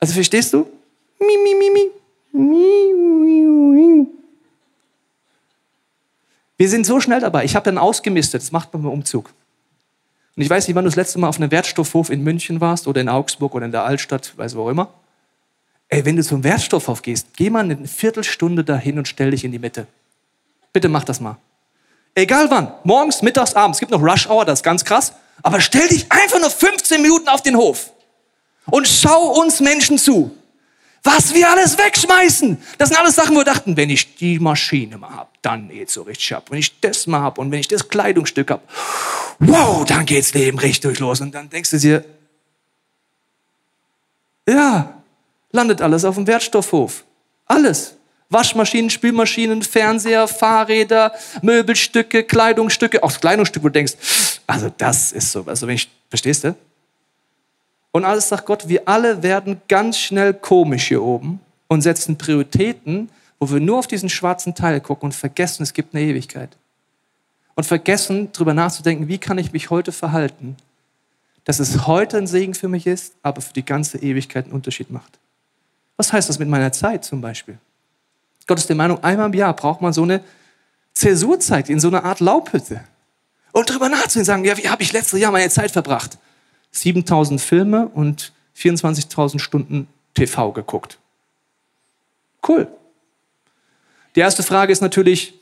Also 0.00 0.12
verstehst 0.12 0.52
du? 0.54 0.68
Mi, 1.20 1.36
mi, 1.44 1.54
mi, 1.54 1.70
mi. 1.70 1.90
Wir 6.58 6.68
sind 6.68 6.84
so 6.84 7.00
schnell 7.00 7.20
dabei. 7.20 7.44
Ich 7.44 7.56
habe 7.56 7.64
dann 7.64 7.78
ausgemistet. 7.78 8.42
Das 8.42 8.52
macht 8.52 8.72
man 8.74 8.82
beim 8.82 8.92
Umzug. 8.92 9.32
Und 10.36 10.42
ich 10.42 10.50
weiß 10.50 10.68
nicht, 10.68 10.74
wann 10.76 10.84
du 10.84 10.88
das 10.88 10.96
letzte 10.96 11.18
Mal 11.18 11.28
auf 11.28 11.38
einem 11.38 11.50
Wertstoffhof 11.50 12.10
in 12.10 12.22
München 12.22 12.60
warst 12.60 12.86
oder 12.86 13.00
in 13.00 13.08
Augsburg 13.08 13.54
oder 13.54 13.64
in 13.64 13.72
der 13.72 13.84
Altstadt, 13.84 14.36
weiß 14.36 14.54
wo 14.56 14.64
auch 14.64 14.68
immer. 14.68 14.92
Ey, 15.88 16.04
wenn 16.04 16.16
du 16.16 16.22
zum 16.22 16.44
Wertstoffhof 16.44 17.00
gehst, 17.02 17.28
geh 17.36 17.48
mal 17.48 17.64
eine 17.64 17.88
Viertelstunde 17.88 18.62
dahin 18.62 18.98
und 18.98 19.08
stell 19.08 19.30
dich 19.30 19.44
in 19.44 19.52
die 19.52 19.58
Mitte. 19.58 19.86
Bitte 20.72 20.88
mach 20.88 21.04
das 21.04 21.20
mal. 21.20 21.38
Egal 22.14 22.50
wann, 22.50 22.72
morgens, 22.84 23.22
mittags, 23.22 23.54
abends. 23.54 23.78
Es 23.78 23.80
gibt 23.80 23.92
noch 23.92 24.02
Rush 24.02 24.28
Hour, 24.28 24.44
das 24.44 24.58
ist 24.58 24.64
ganz 24.64 24.84
krass. 24.84 25.12
Aber 25.42 25.60
stell 25.60 25.88
dich 25.88 26.10
einfach 26.10 26.40
nur 26.40 26.50
15 26.50 27.00
Minuten 27.00 27.28
auf 27.28 27.42
den 27.42 27.56
Hof 27.56 27.92
und 28.66 28.86
schau 28.86 29.40
uns 29.40 29.60
Menschen 29.60 29.98
zu. 29.98 30.36
Was 31.02 31.32
wir 31.32 31.48
alles 31.50 31.78
wegschmeißen. 31.78 32.58
Das 32.76 32.88
sind 32.88 32.98
alles 32.98 33.14
Sachen, 33.14 33.34
wo 33.34 33.40
wir 33.40 33.44
dachten, 33.44 33.76
wenn 33.76 33.90
ich 33.90 34.16
die 34.16 34.38
Maschine 34.38 34.98
mal 34.98 35.14
hab, 35.14 35.42
dann 35.42 35.68
geht's 35.68 35.94
so 35.94 36.02
richtig 36.02 36.34
ab. 36.34 36.46
Wenn 36.50 36.58
ich 36.58 36.80
das 36.80 37.06
mal 37.06 37.20
hab 37.20 37.38
und 37.38 37.50
wenn 37.50 37.60
ich 37.60 37.68
das 37.68 37.88
Kleidungsstück 37.88 38.50
hab, 38.50 38.62
wow, 39.38 39.84
dann 39.84 40.06
geht's 40.06 40.34
Leben 40.34 40.58
richtig 40.58 40.98
los. 40.98 41.20
Und 41.20 41.34
dann 41.34 41.48
denkst 41.48 41.70
du 41.70 41.78
dir, 41.78 42.04
ja, 44.48 45.02
landet 45.52 45.80
alles 45.82 46.04
auf 46.04 46.16
dem 46.16 46.26
Wertstoffhof. 46.26 47.04
Alles. 47.46 47.94
Waschmaschinen, 48.30 48.90
Spülmaschinen, 48.90 49.62
Fernseher, 49.62 50.28
Fahrräder, 50.28 51.12
Möbelstücke, 51.40 52.24
Kleidungsstücke, 52.24 53.02
auch 53.02 53.18
Kleidungsstücke, 53.18 53.64
wo 53.64 53.68
du 53.68 53.72
denkst, 53.72 53.94
also 54.46 54.70
das 54.76 55.12
ist 55.12 55.32
so, 55.32 55.44
also 55.46 55.66
wenn 55.66 55.76
ich, 55.76 55.88
verstehst 56.10 56.44
du? 56.44 56.54
Und 57.92 58.04
alles 58.04 58.28
sagt 58.28 58.46
Gott, 58.46 58.68
wir 58.68 58.88
alle 58.88 59.22
werden 59.22 59.60
ganz 59.68 59.98
schnell 59.98 60.34
komisch 60.34 60.88
hier 60.88 61.02
oben 61.02 61.40
und 61.68 61.82
setzen 61.82 62.18
Prioritäten, 62.18 63.10
wo 63.38 63.50
wir 63.50 63.60
nur 63.60 63.78
auf 63.78 63.86
diesen 63.86 64.08
schwarzen 64.08 64.54
Teil 64.54 64.80
gucken 64.80 65.06
und 65.06 65.14
vergessen, 65.14 65.62
es 65.62 65.72
gibt 65.72 65.94
eine 65.94 66.04
Ewigkeit. 66.04 66.56
Und 67.54 67.64
vergessen, 67.64 68.30
darüber 68.32 68.54
nachzudenken, 68.54 69.08
wie 69.08 69.18
kann 69.18 69.38
ich 69.38 69.52
mich 69.52 69.70
heute 69.70 69.92
verhalten, 69.92 70.56
dass 71.44 71.60
es 71.60 71.86
heute 71.86 72.18
ein 72.18 72.26
Segen 72.26 72.54
für 72.54 72.68
mich 72.68 72.86
ist, 72.86 73.14
aber 73.22 73.40
für 73.40 73.52
die 73.52 73.64
ganze 73.64 73.98
Ewigkeit 73.98 74.44
einen 74.44 74.54
Unterschied 74.54 74.90
macht. 74.90 75.18
Was 75.96 76.12
heißt 76.12 76.28
das 76.28 76.38
mit 76.38 76.48
meiner 76.48 76.72
Zeit 76.72 77.04
zum 77.04 77.20
Beispiel? 77.20 77.58
Gott 78.46 78.58
ist 78.58 78.68
der 78.68 78.76
Meinung, 78.76 79.02
einmal 79.02 79.26
im 79.26 79.34
Jahr 79.34 79.54
braucht 79.54 79.80
man 79.80 79.92
so 79.92 80.02
eine 80.02 80.20
Zäsurzeit 80.92 81.68
in 81.68 81.80
so 81.80 81.88
einer 81.88 82.04
Art 82.04 82.20
Laubhütte. 82.20 82.80
Und 83.52 83.70
darüber 83.70 83.88
nachzudenken, 83.88 84.24
sagen, 84.24 84.44
ja, 84.44 84.56
wie 84.56 84.68
habe 84.68 84.82
ich 84.82 84.92
letztes 84.92 85.20
Jahr 85.20 85.32
meine 85.32 85.48
Zeit 85.48 85.70
verbracht? 85.70 86.18
7000 86.72 87.40
Filme 87.40 87.88
und 87.88 88.32
24.000 88.56 89.38
Stunden 89.38 89.88
TV 90.14 90.52
geguckt. 90.52 90.98
Cool. 92.46 92.68
Die 94.14 94.20
erste 94.20 94.42
Frage 94.42 94.72
ist 94.72 94.80
natürlich, 94.80 95.34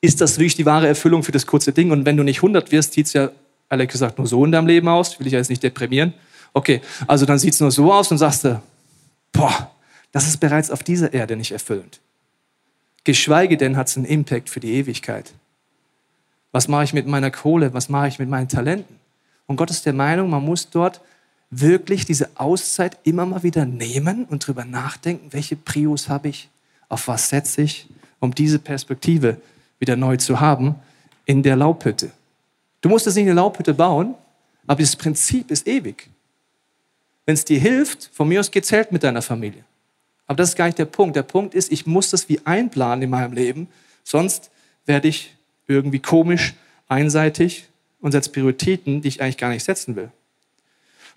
ist 0.00 0.20
das 0.20 0.38
wirklich 0.38 0.56
die 0.56 0.66
wahre 0.66 0.86
Erfüllung 0.88 1.22
für 1.22 1.32
das 1.32 1.46
kurze 1.46 1.72
Ding? 1.72 1.90
Und 1.90 2.04
wenn 2.04 2.16
du 2.16 2.22
nicht 2.22 2.38
100 2.38 2.72
wirst, 2.72 2.92
sieht 2.92 3.06
es 3.06 3.12
ja, 3.12 3.30
ehrlich 3.70 3.90
gesagt, 3.90 4.18
nur 4.18 4.26
so 4.26 4.44
in 4.44 4.52
deinem 4.52 4.66
Leben 4.66 4.88
aus. 4.88 5.18
Will 5.18 5.26
ich 5.26 5.32
ja 5.32 5.38
jetzt 5.38 5.50
nicht 5.50 5.62
deprimieren. 5.62 6.14
Okay, 6.52 6.80
also 7.06 7.26
dann 7.26 7.38
sieht 7.38 7.54
es 7.54 7.60
nur 7.60 7.70
so 7.70 7.92
aus 7.92 8.10
und 8.10 8.18
sagst 8.18 8.44
du, 8.44 8.62
boah, 9.32 9.70
das 10.12 10.28
ist 10.28 10.38
bereits 10.38 10.70
auf 10.70 10.82
dieser 10.82 11.12
Erde 11.12 11.36
nicht 11.36 11.52
erfüllend. 11.52 12.00
Geschweige 13.02 13.56
denn 13.56 13.76
hat 13.76 13.88
es 13.88 13.96
einen 13.96 14.06
Impact 14.06 14.48
für 14.48 14.60
die 14.60 14.74
Ewigkeit. 14.74 15.32
Was 16.52 16.68
mache 16.68 16.84
ich 16.84 16.92
mit 16.92 17.06
meiner 17.06 17.30
Kohle? 17.30 17.74
Was 17.74 17.88
mache 17.88 18.08
ich 18.08 18.18
mit 18.18 18.28
meinen 18.28 18.48
Talenten? 18.48 18.96
Und 19.46 19.56
Gott 19.56 19.70
ist 19.70 19.86
der 19.86 19.92
Meinung, 19.92 20.30
man 20.30 20.44
muss 20.44 20.70
dort 20.70 21.00
wirklich 21.50 22.04
diese 22.04 22.30
Auszeit 22.34 22.98
immer 23.04 23.26
mal 23.26 23.42
wieder 23.42 23.64
nehmen 23.64 24.24
und 24.24 24.46
drüber 24.46 24.64
nachdenken, 24.64 25.28
welche 25.32 25.56
Prios 25.56 26.08
habe 26.08 26.28
ich, 26.28 26.48
auf 26.88 27.08
was 27.08 27.28
setze 27.28 27.62
ich, 27.62 27.86
um 28.20 28.34
diese 28.34 28.58
Perspektive 28.58 29.36
wieder 29.78 29.96
neu 29.96 30.16
zu 30.16 30.40
haben 30.40 30.76
in 31.26 31.42
der 31.42 31.56
Laubhütte. 31.56 32.10
Du 32.80 32.88
musst 32.88 33.06
es 33.06 33.14
nicht 33.14 33.24
eine 33.24 33.34
Laubhütte 33.34 33.74
bauen, 33.74 34.14
aber 34.66 34.82
das 34.82 34.96
Prinzip 34.96 35.50
ist 35.50 35.66
ewig. 35.66 36.08
Wenn 37.26 37.34
es 37.34 37.44
dir 37.44 37.58
hilft, 37.58 38.10
von 38.12 38.28
mir 38.28 38.40
aus 38.40 38.50
gezählt 38.50 38.92
mit 38.92 39.02
deiner 39.02 39.22
Familie. 39.22 39.64
Aber 40.26 40.36
das 40.36 40.50
ist 40.50 40.56
gar 40.56 40.66
nicht 40.66 40.78
der 40.78 40.84
Punkt. 40.86 41.16
Der 41.16 41.22
Punkt 41.22 41.54
ist, 41.54 41.70
ich 41.70 41.86
muss 41.86 42.10
das 42.10 42.28
wie 42.28 42.40
einplanen 42.44 43.02
in 43.02 43.10
meinem 43.10 43.32
Leben, 43.32 43.68
sonst 44.02 44.50
werde 44.86 45.08
ich 45.08 45.34
irgendwie 45.66 45.98
komisch, 45.98 46.54
einseitig 46.88 47.68
und 48.04 48.12
setze 48.12 48.30
Prioritäten, 48.30 49.00
die 49.00 49.08
ich 49.08 49.22
eigentlich 49.22 49.38
gar 49.38 49.48
nicht 49.48 49.64
setzen 49.64 49.96
will. 49.96 50.04
Und 50.04 50.10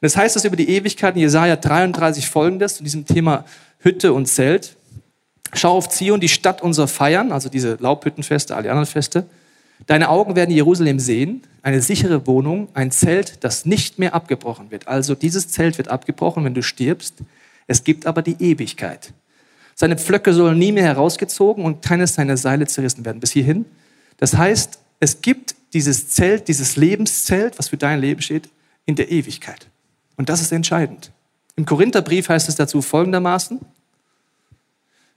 das 0.02 0.16
heißt 0.16 0.38
das 0.38 0.46
über 0.46 0.56
die 0.56 0.70
Ewigkeit 0.70 1.16
in 1.16 1.22
Jesaja 1.22 1.58
33 1.58 2.30
folgendes 2.30 2.78
zu 2.78 2.84
diesem 2.84 3.06
Thema 3.06 3.44
Hütte 3.80 4.14
und 4.14 4.28
Zelt. 4.28 4.78
Schau 5.54 5.76
auf 5.76 5.90
Zion, 5.90 6.22
die 6.22 6.30
Stadt 6.30 6.62
unserer 6.62 6.88
Feiern, 6.88 7.34
also 7.34 7.50
diese 7.50 7.78
Laubhüttenfeste, 7.82 8.56
alle 8.56 8.70
anderen 8.70 8.86
Feste. 8.86 9.26
Deine 9.86 10.08
Augen 10.08 10.38
werden 10.38 10.52
Jerusalem 10.52 11.00
sehen, 11.00 11.42
eine 11.62 11.82
sichere 11.82 12.26
Wohnung, 12.26 12.70
ein 12.74 12.90
Zelt, 12.92 13.44
das 13.44 13.66
nicht 13.66 14.00
mehr 14.00 14.16
abgebrochen 14.16 14.72
wird. 14.72 14.88
Also 14.88 15.14
dieses 15.14 15.50
Zelt 15.50 15.78
wird 15.78 15.90
abgebrochen, 15.90 16.46
wenn 16.46 16.54
du 16.54 16.64
stirbst. 16.64 17.16
Es 17.68 17.84
gibt 17.84 18.06
aber 18.06 18.22
die 18.22 18.38
Ewigkeit. 18.40 19.12
Seine 19.76 19.98
Pflöcke 19.98 20.34
sollen 20.34 20.58
nie 20.58 20.72
mehr 20.72 20.86
herausgezogen 20.86 21.66
und 21.66 21.82
keines 21.82 22.14
seiner 22.14 22.38
Seile 22.38 22.66
zerrissen 22.66 23.04
werden. 23.04 23.20
Bis 23.20 23.32
hierhin. 23.32 23.66
Das 24.18 24.38
heißt, 24.38 24.80
es 25.02 25.22
gibt 25.22 25.57
dieses 25.74 26.10
Zelt, 26.10 26.48
dieses 26.48 26.76
Lebenszelt, 26.76 27.58
was 27.60 27.70
für 27.70 27.78
dein 27.78 28.00
Leben 28.00 28.22
steht, 28.22 28.50
in 28.86 28.96
der 28.96 29.12
Ewigkeit. 29.12 29.68
Und 30.16 30.30
das 30.30 30.42
ist 30.42 30.52
entscheidend. 30.52 31.12
Im 31.56 31.66
Korintherbrief 31.66 32.30
heißt 32.30 32.50
es 32.50 32.56
dazu 32.56 32.82
folgendermaßen, 32.82 33.60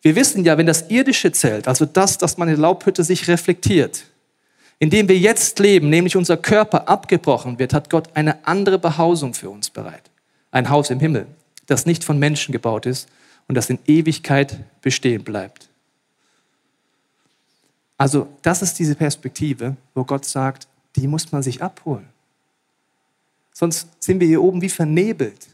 wir 0.03 0.17
wissen 0.17 0.45
ja, 0.45 0.57
wenn 0.57 0.67
das 0.67 0.91
irdische 0.91 1.31
Zelt, 1.31 1.69
also 1.69 1.85
das, 1.85 2.17
das 2.17 2.39
man 2.39 2.49
in 2.49 2.55
der 2.55 2.63
Laubhütte 2.63 3.05
sich 3.05 3.29
reflektiert, 3.29 4.05
in 4.79 4.89
dem 4.89 5.09
wir 5.09 5.19
jetzt 5.19 5.59
leben, 5.59 5.91
nämlich 5.91 6.17
unser 6.17 6.39
Körper 6.39 6.89
abgebrochen 6.89 7.59
wird, 7.59 7.75
hat 7.75 7.91
Gott 7.91 8.09
eine 8.15 8.47
andere 8.47 8.79
Behausung 8.79 9.35
für 9.35 9.51
uns 9.51 9.69
bereit. 9.69 10.11
Ein 10.51 10.71
Haus 10.71 10.89
im 10.89 11.01
Himmel, 11.01 11.27
das 11.67 11.85
nicht 11.85 12.03
von 12.03 12.19
Menschen 12.19 12.53
gebaut 12.53 12.87
ist 12.87 13.09
und 13.47 13.55
das 13.55 13.69
in 13.69 13.79
Ewigkeit 13.87 14.59
bestehen 14.81 15.23
bleibt. 15.23 15.70
Also 18.01 18.29
das 18.41 18.63
ist 18.63 18.79
diese 18.79 18.95
Perspektive, 18.95 19.77
wo 19.95 20.05
Gott 20.05 20.25
sagt, 20.25 20.67
die 20.97 21.07
muss 21.07 21.33
man 21.33 21.43
sich 21.43 21.63
abholen. 21.63 22.09
Sonst 23.53 23.89
sind 24.03 24.21
wir 24.21 24.27
hier 24.27 24.43
oben 24.43 24.63
wie 24.63 24.71
vernebelt 24.71 25.49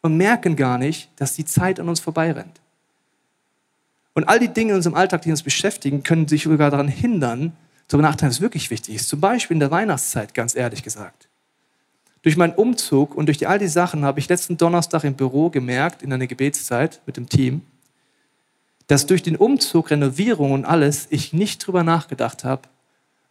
und 0.00 0.16
merken 0.16 0.54
gar 0.54 0.78
nicht, 0.78 1.10
dass 1.16 1.34
die 1.34 1.44
Zeit 1.44 1.80
an 1.80 1.88
uns 1.88 1.98
vorbeirennt. 1.98 2.60
Und 4.14 4.22
all 4.28 4.38
die 4.38 4.46
Dinge 4.46 4.70
in 4.70 4.76
unserem 4.76 4.94
Alltag, 4.94 5.22
die 5.22 5.32
uns 5.32 5.42
beschäftigen, 5.42 6.04
können 6.04 6.28
sich 6.28 6.44
sogar 6.44 6.70
daran 6.70 6.86
hindern, 6.86 7.56
darüber 7.88 8.06
nachdenken, 8.06 8.34
was 8.34 8.40
wirklich 8.40 8.70
wichtig 8.70 8.94
ist. 8.94 9.08
Zum 9.08 9.20
Beispiel 9.20 9.56
in 9.56 9.60
der 9.60 9.72
Weihnachtszeit, 9.72 10.32
ganz 10.32 10.54
ehrlich 10.54 10.84
gesagt. 10.84 11.28
Durch 12.22 12.36
meinen 12.36 12.54
Umzug 12.54 13.16
und 13.16 13.26
durch 13.26 13.48
all 13.48 13.58
die 13.58 13.66
Sachen 13.66 14.04
habe 14.04 14.20
ich 14.20 14.28
letzten 14.28 14.56
Donnerstag 14.56 15.02
im 15.02 15.14
Büro 15.14 15.50
gemerkt, 15.50 16.02
in 16.02 16.12
einer 16.12 16.28
Gebetszeit 16.28 17.00
mit 17.04 17.16
dem 17.16 17.28
Team, 17.28 17.62
dass 18.90 19.06
durch 19.06 19.22
den 19.22 19.36
Umzug, 19.36 19.90
Renovierung 19.90 20.50
und 20.50 20.64
alles 20.64 21.06
ich 21.10 21.32
nicht 21.32 21.64
drüber 21.64 21.84
nachgedacht 21.84 22.42
habe, 22.42 22.62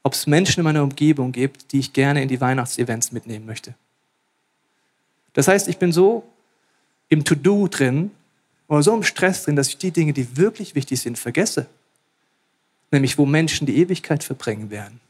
ob 0.04 0.14
es 0.14 0.26
Menschen 0.26 0.62
in 0.62 0.64
meiner 0.64 0.84
Umgebung 0.84 1.34
gibt, 1.34 1.74
die 1.74 1.80
ich 1.80 1.92
gerne 1.92 2.24
in 2.24 2.30
die 2.30 2.40
Weihnachtsevents 2.40 3.12
mitnehmen 3.12 3.46
möchte. 3.46 3.74
Das 5.34 5.50
heißt, 5.50 5.68
ich 5.68 5.78
bin 5.78 5.92
so 5.92 6.24
im 7.10 7.26
To-Do 7.26 7.68
drin 7.68 8.12
oder 8.70 8.84
so 8.84 8.96
im 8.96 9.04
Stress 9.04 9.44
drin, 9.44 9.58
dass 9.58 9.68
ich 9.68 9.78
die 9.78 9.92
Dinge, 9.92 10.14
die 10.14 10.38
wirklich 10.38 10.76
wichtig 10.76 11.02
sind, 11.02 11.20
vergesse. 11.20 11.66
Nämlich, 12.90 13.18
wo 13.18 13.26
Menschen 13.26 13.68
die 13.68 13.80
Ewigkeit 13.80 14.24
verbringen 14.24 14.70
werden. 14.70 15.02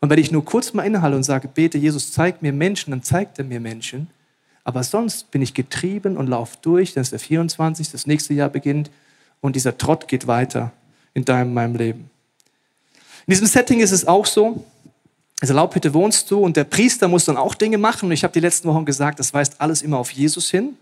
Und 0.00 0.08
wenn 0.08 0.18
ich 0.18 0.32
nur 0.32 0.46
kurz 0.46 0.72
mal 0.72 0.84
innehalte 0.84 1.18
und 1.18 1.22
sage, 1.22 1.48
bete, 1.48 1.76
Jesus, 1.76 2.12
zeig 2.12 2.40
mir 2.40 2.54
Menschen, 2.54 2.92
dann 2.92 3.02
zeigt 3.02 3.38
er 3.38 3.44
mir 3.44 3.60
Menschen. 3.60 4.08
Aber 4.64 4.82
sonst 4.82 5.30
bin 5.30 5.42
ich 5.42 5.52
getrieben 5.52 6.16
und 6.16 6.28
laufe 6.28 6.56
durch, 6.62 6.94
dann 6.94 7.02
ist 7.02 7.12
der 7.12 7.18
24, 7.18 7.90
das 7.90 8.06
nächste 8.06 8.32
Jahr 8.32 8.48
beginnt 8.48 8.90
und 9.44 9.56
dieser 9.56 9.76
Trott 9.76 10.08
geht 10.08 10.26
weiter 10.26 10.72
in 11.12 11.26
deinem, 11.26 11.52
meinem 11.52 11.76
Leben. 11.76 12.08
In 13.26 13.32
diesem 13.32 13.46
Setting 13.46 13.80
ist 13.80 13.92
es 13.92 14.06
auch 14.06 14.24
so, 14.24 14.64
also 15.38 15.52
Laubhütte 15.52 15.92
wohnst 15.92 16.30
du 16.30 16.38
und 16.38 16.56
der 16.56 16.64
Priester 16.64 17.08
muss 17.08 17.26
dann 17.26 17.36
auch 17.36 17.54
Dinge 17.54 17.76
machen. 17.76 18.06
Und 18.06 18.12
ich 18.12 18.24
habe 18.24 18.32
die 18.32 18.40
letzten 18.40 18.66
Wochen 18.68 18.86
gesagt, 18.86 19.20
das 19.20 19.34
weist 19.34 19.60
alles 19.60 19.82
immer 19.82 19.98
auf 19.98 20.10
Jesus 20.12 20.50
hin. 20.50 20.78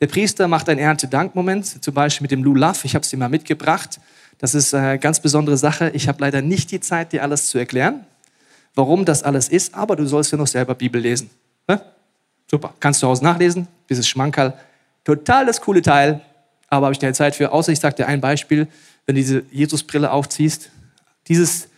Der 0.00 0.08
Priester 0.08 0.48
macht 0.48 0.68
einen 0.68 0.80
Erntedankmoment, 0.80 1.84
zum 1.84 1.94
Beispiel 1.94 2.24
mit 2.24 2.32
dem 2.32 2.42
Lulav. 2.42 2.84
Ich 2.84 2.96
habe 2.96 3.04
es 3.04 3.10
dir 3.10 3.16
mal 3.16 3.28
mitgebracht. 3.28 4.00
Das 4.38 4.56
ist 4.56 4.74
eine 4.74 4.98
ganz 4.98 5.20
besondere 5.20 5.56
Sache. 5.56 5.90
Ich 5.90 6.08
habe 6.08 6.20
leider 6.20 6.42
nicht 6.42 6.72
die 6.72 6.80
Zeit, 6.80 7.12
dir 7.12 7.22
alles 7.22 7.46
zu 7.46 7.58
erklären, 7.58 8.04
warum 8.74 9.04
das 9.04 9.22
alles 9.22 9.48
ist, 9.48 9.72
aber 9.72 9.94
du 9.94 10.04
sollst 10.04 10.32
ja 10.32 10.38
noch 10.38 10.48
selber 10.48 10.74
Bibel 10.74 11.00
lesen. 11.00 11.30
Ne? 11.68 11.80
Super, 12.50 12.74
kannst 12.80 13.04
du 13.04 13.14
zu 13.14 13.22
nachlesen, 13.22 13.68
dieses 13.88 14.08
Schmankerl. 14.08 14.54
Total 15.04 15.46
das 15.46 15.60
coole 15.60 15.80
Teil, 15.80 16.22
aber 16.70 16.86
habe 16.86 16.94
ich 16.94 17.00
keine 17.00 17.12
Zeit 17.12 17.34
für. 17.34 17.52
Außer 17.52 17.72
ich 17.72 17.80
sage 17.80 17.96
dir 17.96 18.06
ein 18.06 18.20
Beispiel, 18.20 18.68
wenn 19.04 19.16
du 19.16 19.20
diese 19.20 19.42
Jesusbrille 19.50 20.10
aufziehst. 20.10 20.70
Dieses 21.28 21.68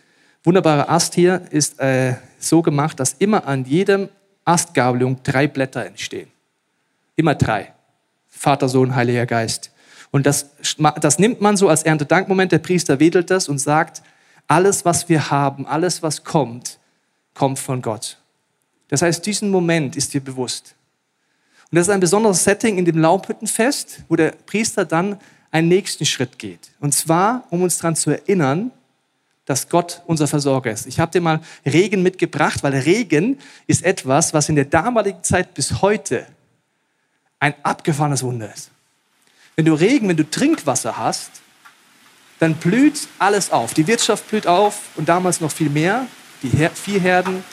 wunderbare 0.43 0.87
Ast 0.87 1.15
hier 1.15 1.41
ist 1.49 1.79
äh, 1.79 2.15
so 2.37 2.61
gemacht, 2.61 2.99
dass 2.99 3.13
immer 3.13 3.45
an 3.47 3.65
jedem 3.65 4.09
Astgabelung 4.45 5.21
drei 5.23 5.47
Blätter 5.47 5.85
entstehen. 5.85 6.29
Immer 7.15 7.35
drei. 7.35 7.73
Vater, 8.29 8.69
Sohn, 8.69 8.95
Heiliger 8.95 9.25
Geist. 9.25 9.71
Und 10.11 10.25
das, 10.25 10.51
das 11.01 11.17
nimmt 11.17 11.41
man 11.41 11.57
so 11.57 11.69
als 11.69 11.83
Erntedankmoment. 11.83 12.51
Der 12.51 12.59
Priester 12.59 12.99
wedelt 12.99 13.31
das 13.31 13.49
und 13.49 13.57
sagt, 13.57 14.03
alles, 14.47 14.85
was 14.85 15.09
wir 15.09 15.31
haben, 15.31 15.65
alles, 15.65 16.03
was 16.03 16.23
kommt, 16.23 16.77
kommt 17.33 17.57
von 17.57 17.81
Gott. 17.81 18.17
Das 18.89 19.01
heißt, 19.01 19.25
diesen 19.25 19.49
Moment 19.49 19.95
ist 19.95 20.13
dir 20.13 20.21
bewusst. 20.21 20.75
Und 21.73 21.77
das 21.77 21.87
ist 21.87 21.93
ein 21.95 22.01
besonderes 22.01 22.43
Setting 22.43 22.77
in 22.77 22.85
dem 22.85 22.99
Laubhüttenfest, 22.99 24.03
wo 24.07 24.15
der 24.15 24.35
Priester 24.45 24.85
dann 24.85 25.19
einen 25.49 25.69
nächsten 25.69 26.05
Schritt 26.05 26.37
geht. 26.37 26.69
Und 26.79 26.93
zwar, 26.93 27.47
um 27.49 27.63
uns 27.63 27.79
daran 27.79 27.95
zu 27.95 28.11
erinnern, 28.11 28.69
dass 29.45 29.69
Gott 29.69 30.03
unser 30.05 30.27
Versorger 30.27 30.69
ist. 30.69 30.85
Ich 30.85 30.99
habe 30.99 31.11
dir 31.11 31.19
mal 31.19 31.39
Regen 31.65 32.03
mitgebracht, 32.03 32.61
weil 32.61 32.75
Regen 32.75 33.39
ist 33.65 33.83
etwas, 33.83 34.35
was 34.35 34.49
in 34.49 34.55
der 34.55 34.65
damaligen 34.65 35.23
Zeit 35.23 35.55
bis 35.55 35.81
heute 35.81 36.27
ein 37.39 37.55
abgefahrenes 37.63 38.21
Wunder 38.21 38.53
ist. 38.53 38.69
Wenn 39.55 39.65
du 39.65 39.73
Regen, 39.73 40.07
wenn 40.07 40.17
du 40.17 40.29
Trinkwasser 40.29 40.95
hast, 40.95 41.31
dann 42.37 42.53
blüht 42.53 43.07
alles 43.17 43.51
auf. 43.51 43.73
Die 43.73 43.87
Wirtschaft 43.87 44.29
blüht 44.29 44.45
auf 44.45 44.89
und 44.95 45.09
damals 45.09 45.41
noch 45.41 45.51
viel 45.51 45.71
mehr, 45.71 46.05
die 46.43 46.51
Viehherden, 46.51 47.43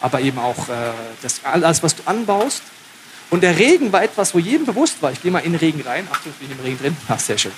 aber 0.00 0.20
eben 0.20 0.38
auch 0.38 0.68
äh, 0.68 0.92
das, 1.22 1.40
alles, 1.42 1.82
was 1.82 1.96
du 1.96 2.04
anbaust. 2.06 2.62
Und 3.34 3.40
der 3.40 3.58
Regen 3.58 3.90
war 3.90 4.04
etwas, 4.04 4.32
wo 4.32 4.38
jedem 4.38 4.64
bewusst 4.64 5.02
war. 5.02 5.10
Ich 5.10 5.20
gehe 5.20 5.32
mal 5.32 5.40
in 5.40 5.50
den 5.50 5.58
Regen 5.58 5.80
rein. 5.80 6.06
Achtung, 6.08 6.32
ich 6.38 6.46
bin 6.46 6.56
im 6.56 6.64
Regen 6.64 6.78
drin. 6.78 6.96
Ach, 7.08 7.18
sehr 7.18 7.36
schön. 7.36 7.50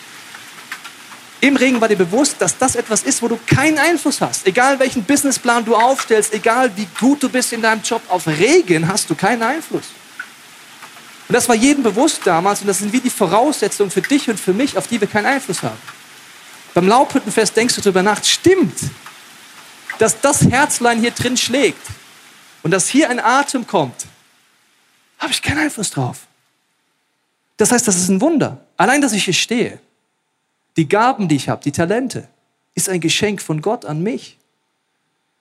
Im 1.43 1.55
Regen 1.55 1.79
war 1.83 1.89
dir 1.89 1.97
bewusst, 1.97 2.37
dass 2.39 2.57
das 2.57 2.77
etwas 2.77 3.03
ist, 3.03 3.21
wo 3.21 3.29
du 3.29 3.39
keinen 3.47 3.77
Einfluss 3.77 4.23
hast. 4.23 4.47
Egal 4.47 4.79
welchen 4.79 5.05
Businessplan 5.05 5.67
du 5.67 5.77
aufstellst, 5.77 6.33
egal 6.33 6.75
wie 6.77 6.89
gut 6.99 7.23
du 7.23 7.29
bist 7.29 7.53
in 7.53 7.61
deinem 7.61 7.83
Job, 7.83 8.01
auf 8.09 8.27
Regen 8.27 8.89
hast 8.89 9.11
du 9.11 9.15
keinen 9.15 9.43
Einfluss. 9.43 9.85
Und 11.29 11.35
das 11.35 11.47
war 11.47 11.55
jedem 11.55 11.83
bewusst 11.83 12.23
damals 12.25 12.63
und 12.63 12.69
das 12.69 12.79
sind 12.79 12.91
wie 12.95 13.01
die 13.01 13.11
Voraussetzungen 13.11 13.91
für 13.91 14.01
dich 14.01 14.31
und 14.31 14.41
für 14.41 14.55
mich, 14.55 14.79
auf 14.79 14.87
die 14.87 14.99
wir 14.99 15.09
keinen 15.09 15.27
Einfluss 15.27 15.63
haben. 15.63 15.77
Beim 16.73 16.89
Laubhüttenfest 16.89 17.55
denkst 17.55 17.75
du 17.75 17.83
darüber 17.83 18.03
nach, 18.03 18.25
stimmt, 18.25 18.79
dass 19.99 20.19
das 20.23 20.41
Herzlein 20.41 21.01
hier 21.01 21.11
drin 21.11 21.37
schlägt 21.37 21.87
und 22.63 22.71
dass 22.71 22.89
hier 22.89 23.11
ein 23.11 23.21
Atem 23.21 23.67
kommt, 23.67 24.07
habe 25.19 25.33
ich 25.33 25.43
keinen 25.43 25.59
Einfluss 25.59 25.91
drauf. 25.91 26.27
Das 27.57 27.73
heißt, 27.73 27.87
das 27.89 27.97
ist 27.97 28.09
ein 28.09 28.21
Wunder. 28.21 28.65
Allein, 28.77 29.01
dass 29.01 29.13
ich 29.13 29.25
hier 29.25 29.35
stehe, 29.35 29.79
die 30.77 30.89
Gaben, 30.89 31.29
die 31.29 31.37
ich 31.37 31.49
habe, 31.49 31.63
die 31.63 31.73
Talente, 31.73 32.29
ist 32.75 32.89
ein 32.89 33.01
Geschenk 33.01 33.41
von 33.41 33.63
Gott 33.63 33.85
an 33.85 34.03
mich. 34.03 34.37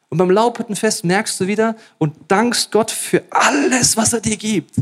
Und 0.09 0.17
beim 0.17 0.29
Laubhüttenfest 0.29 1.03
merkst 1.03 1.39
du 1.39 1.47
wieder 1.47 1.75
und 1.97 2.15
dankst 2.29 2.71
Gott 2.71 2.91
für 2.91 3.23
alles, 3.31 3.97
was 3.97 4.13
er 4.13 4.21
dir 4.21 4.38
gibt. 4.38 4.75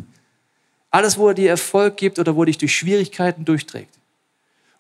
Alles, 0.92 1.18
wo 1.18 1.30
er 1.30 1.34
dir 1.34 1.50
Erfolg 1.50 1.98
gibt 1.98 2.20
oder 2.20 2.36
wo 2.36 2.44
er 2.44 2.48
dich 2.48 2.60
durch 2.60 2.76
Schwierigkeiten 2.76 3.46
durchträgt. 3.46 3.98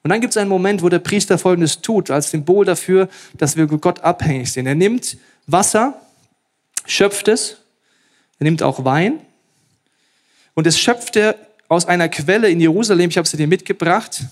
Und 0.04 0.12
dann 0.12 0.22
gibt 0.22 0.32
es 0.32 0.38
einen 0.38 0.50
Moment, 0.50 0.84
wo 0.84 0.90
der 0.90 1.00
Priester 1.00 1.40
Folgendes 1.40 1.82
tut, 1.82 2.12
als 2.12 2.30
Symbol 2.30 2.66
dafür, 2.66 3.10
dass 3.38 3.56
wir 3.56 3.66
Gott 3.66 4.02
abhängig 4.02 4.52
sind. 4.52 4.68
Er 4.68 4.76
nimmt 4.76 5.18
Wasser, 5.48 6.00
schöpft 6.86 7.30
es, 7.30 7.58
er 8.38 8.44
nimmt 8.44 8.62
auch 8.62 8.86
Wein 8.86 9.22
und 10.54 10.68
es 10.68 10.80
schöpft 10.80 11.16
er 11.16 11.36
aus 11.68 11.86
einer 11.86 12.10
Quelle 12.10 12.50
in 12.50 12.60
Jerusalem, 12.60 13.10
ich 13.10 13.18
habe 13.18 13.28
sie 13.28 13.38
dir 13.38 13.48
mitgebracht, 13.48 14.24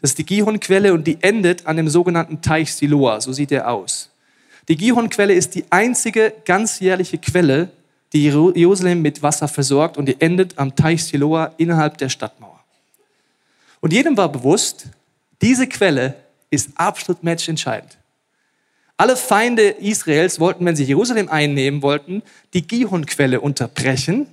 das 0.00 0.10
ist 0.10 0.18
die 0.18 0.26
Gihon-Quelle 0.26 0.92
und 0.94 1.06
die 1.06 1.18
endet 1.22 1.66
an 1.66 1.76
dem 1.76 1.88
sogenannten 1.88 2.40
Teich 2.40 2.72
Siloa. 2.72 3.20
So 3.20 3.32
sieht 3.32 3.50
er 3.50 3.68
aus. 3.68 4.10
Die 4.68 4.76
Gihon-Quelle 4.76 5.34
ist 5.34 5.54
die 5.54 5.64
einzige 5.70 6.32
ganzjährliche 6.44 7.18
Quelle, 7.18 7.70
die 8.12 8.24
Jerusalem 8.24 9.02
mit 9.02 9.22
Wasser 9.22 9.48
versorgt 9.48 9.96
und 9.96 10.06
die 10.06 10.20
endet 10.20 10.56
am 10.56 10.76
Teich 10.76 11.04
Siloa 11.04 11.52
innerhalb 11.56 11.98
der 11.98 12.08
Stadtmauer. 12.08 12.60
Und 13.80 13.92
jedem 13.92 14.16
war 14.16 14.30
bewusst, 14.30 14.86
diese 15.42 15.66
Quelle 15.66 16.14
ist 16.50 16.70
absolut 16.76 17.22
matchentscheidend. 17.22 17.98
Alle 18.96 19.16
Feinde 19.16 19.68
Israels 19.68 20.40
wollten, 20.40 20.64
wenn 20.64 20.76
sie 20.76 20.84
Jerusalem 20.84 21.28
einnehmen 21.28 21.82
wollten, 21.82 22.22
die 22.54 22.66
Gihon-Quelle 22.66 23.40
unterbrechen, 23.40 24.26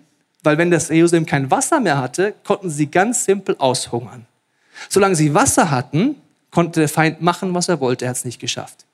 weil 0.45 0.57
wenn 0.57 0.71
das 0.71 0.89
Jerusalem 0.89 1.25
kein 1.25 1.51
Wasser 1.51 1.79
mehr 1.79 1.97
hatte, 1.97 2.33
konnten 2.43 2.69
sie 2.69 2.87
ganz 2.87 3.25
simpel 3.25 3.55
aushungern. 3.57 4.25
Solange 4.89 5.15
sie 5.15 5.33
Wasser 5.33 5.71
hatten, 5.71 6.15
konnte 6.51 6.81
der 6.81 6.89
Feind 6.89 7.21
machen, 7.21 7.53
was 7.53 7.69
er 7.69 7.79
wollte. 7.79 8.05
Er 8.05 8.09
hat 8.09 8.17
es 8.17 8.25
nicht 8.25 8.39
geschafft. 8.39 8.85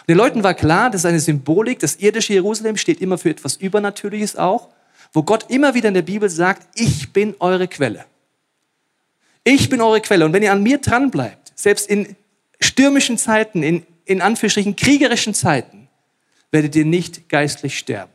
Und 0.00 0.08
den 0.08 0.16
Leuten 0.16 0.42
war 0.42 0.54
klar, 0.54 0.90
das 0.90 1.02
ist 1.02 1.06
eine 1.06 1.20
Symbolik. 1.20 1.78
Das 1.78 1.96
irdische 1.96 2.32
Jerusalem 2.32 2.76
steht 2.76 3.00
immer 3.00 3.18
für 3.18 3.30
etwas 3.30 3.56
Übernatürliches 3.56 4.36
auch, 4.36 4.68
wo 5.12 5.22
Gott 5.22 5.46
immer 5.48 5.74
wieder 5.74 5.88
in 5.88 5.94
der 5.94 6.02
Bibel 6.02 6.28
sagt, 6.28 6.66
ich 6.74 7.12
bin 7.12 7.34
eure 7.38 7.68
Quelle. 7.68 8.04
Ich 9.44 9.68
bin 9.68 9.80
eure 9.80 10.00
Quelle. 10.00 10.24
Und 10.24 10.32
wenn 10.32 10.42
ihr 10.42 10.52
an 10.52 10.62
mir 10.62 10.78
dran 10.78 11.10
bleibt, 11.10 11.52
selbst 11.54 11.88
in 11.88 12.16
stürmischen 12.60 13.16
Zeiten, 13.16 13.62
in, 13.62 13.86
in 14.04 14.20
Anführungsstrichen 14.20 14.76
kriegerischen 14.76 15.34
Zeiten, 15.34 15.88
werdet 16.50 16.76
ihr 16.76 16.84
nicht 16.84 17.28
geistlich 17.28 17.78
sterben, 17.78 18.12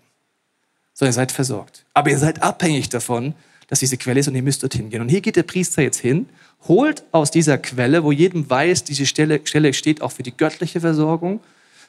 sondern 0.93 1.11
ihr 1.11 1.15
seid 1.15 1.31
versorgt. 1.31 1.85
Aber 1.93 2.09
ihr 2.09 2.19
seid 2.19 2.41
abhängig 2.41 2.89
davon, 2.89 3.33
dass 3.67 3.79
diese 3.79 3.97
Quelle 3.97 4.19
ist 4.19 4.27
und 4.27 4.35
ihr 4.35 4.43
müsst 4.43 4.61
dorthin 4.61 4.89
gehen. 4.89 5.01
Und 5.01 5.09
hier 5.09 5.21
geht 5.21 5.35
der 5.35 5.43
Priester 5.43 5.81
jetzt 5.81 5.99
hin 5.99 6.27
holt 6.67 7.03
aus 7.11 7.31
dieser 7.31 7.57
Quelle, 7.57 8.03
wo 8.03 8.11
jedem 8.11 8.49
weiß, 8.49 8.83
diese 8.83 9.05
Stelle, 9.05 9.41
Stelle 9.45 9.73
steht 9.73 10.01
auch 10.01 10.11
für 10.11 10.23
die 10.23 10.35
göttliche 10.35 10.79
Versorgung, 10.79 11.41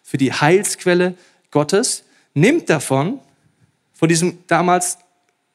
für 0.03 0.19
die 0.19 0.33
Heilsquelle 0.33 1.15
Gottes, 1.51 2.05
nimmt 2.35 2.69
davon, 2.69 3.21
von 3.93 4.09
diesem 4.09 4.39
damals 4.47 4.99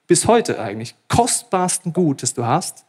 bis 0.08 0.26
heute 0.26 0.60
eigentlich 0.60 0.96
kostbarsten 1.08 1.94
Gut, 1.94 2.24
das 2.24 2.34
du 2.34 2.46
hast, 2.46 2.86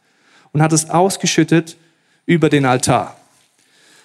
und 0.53 0.61
hat 0.61 0.73
es 0.73 0.89
ausgeschüttet 0.89 1.77
über 2.25 2.49
den 2.49 2.65
Altar. 2.65 3.17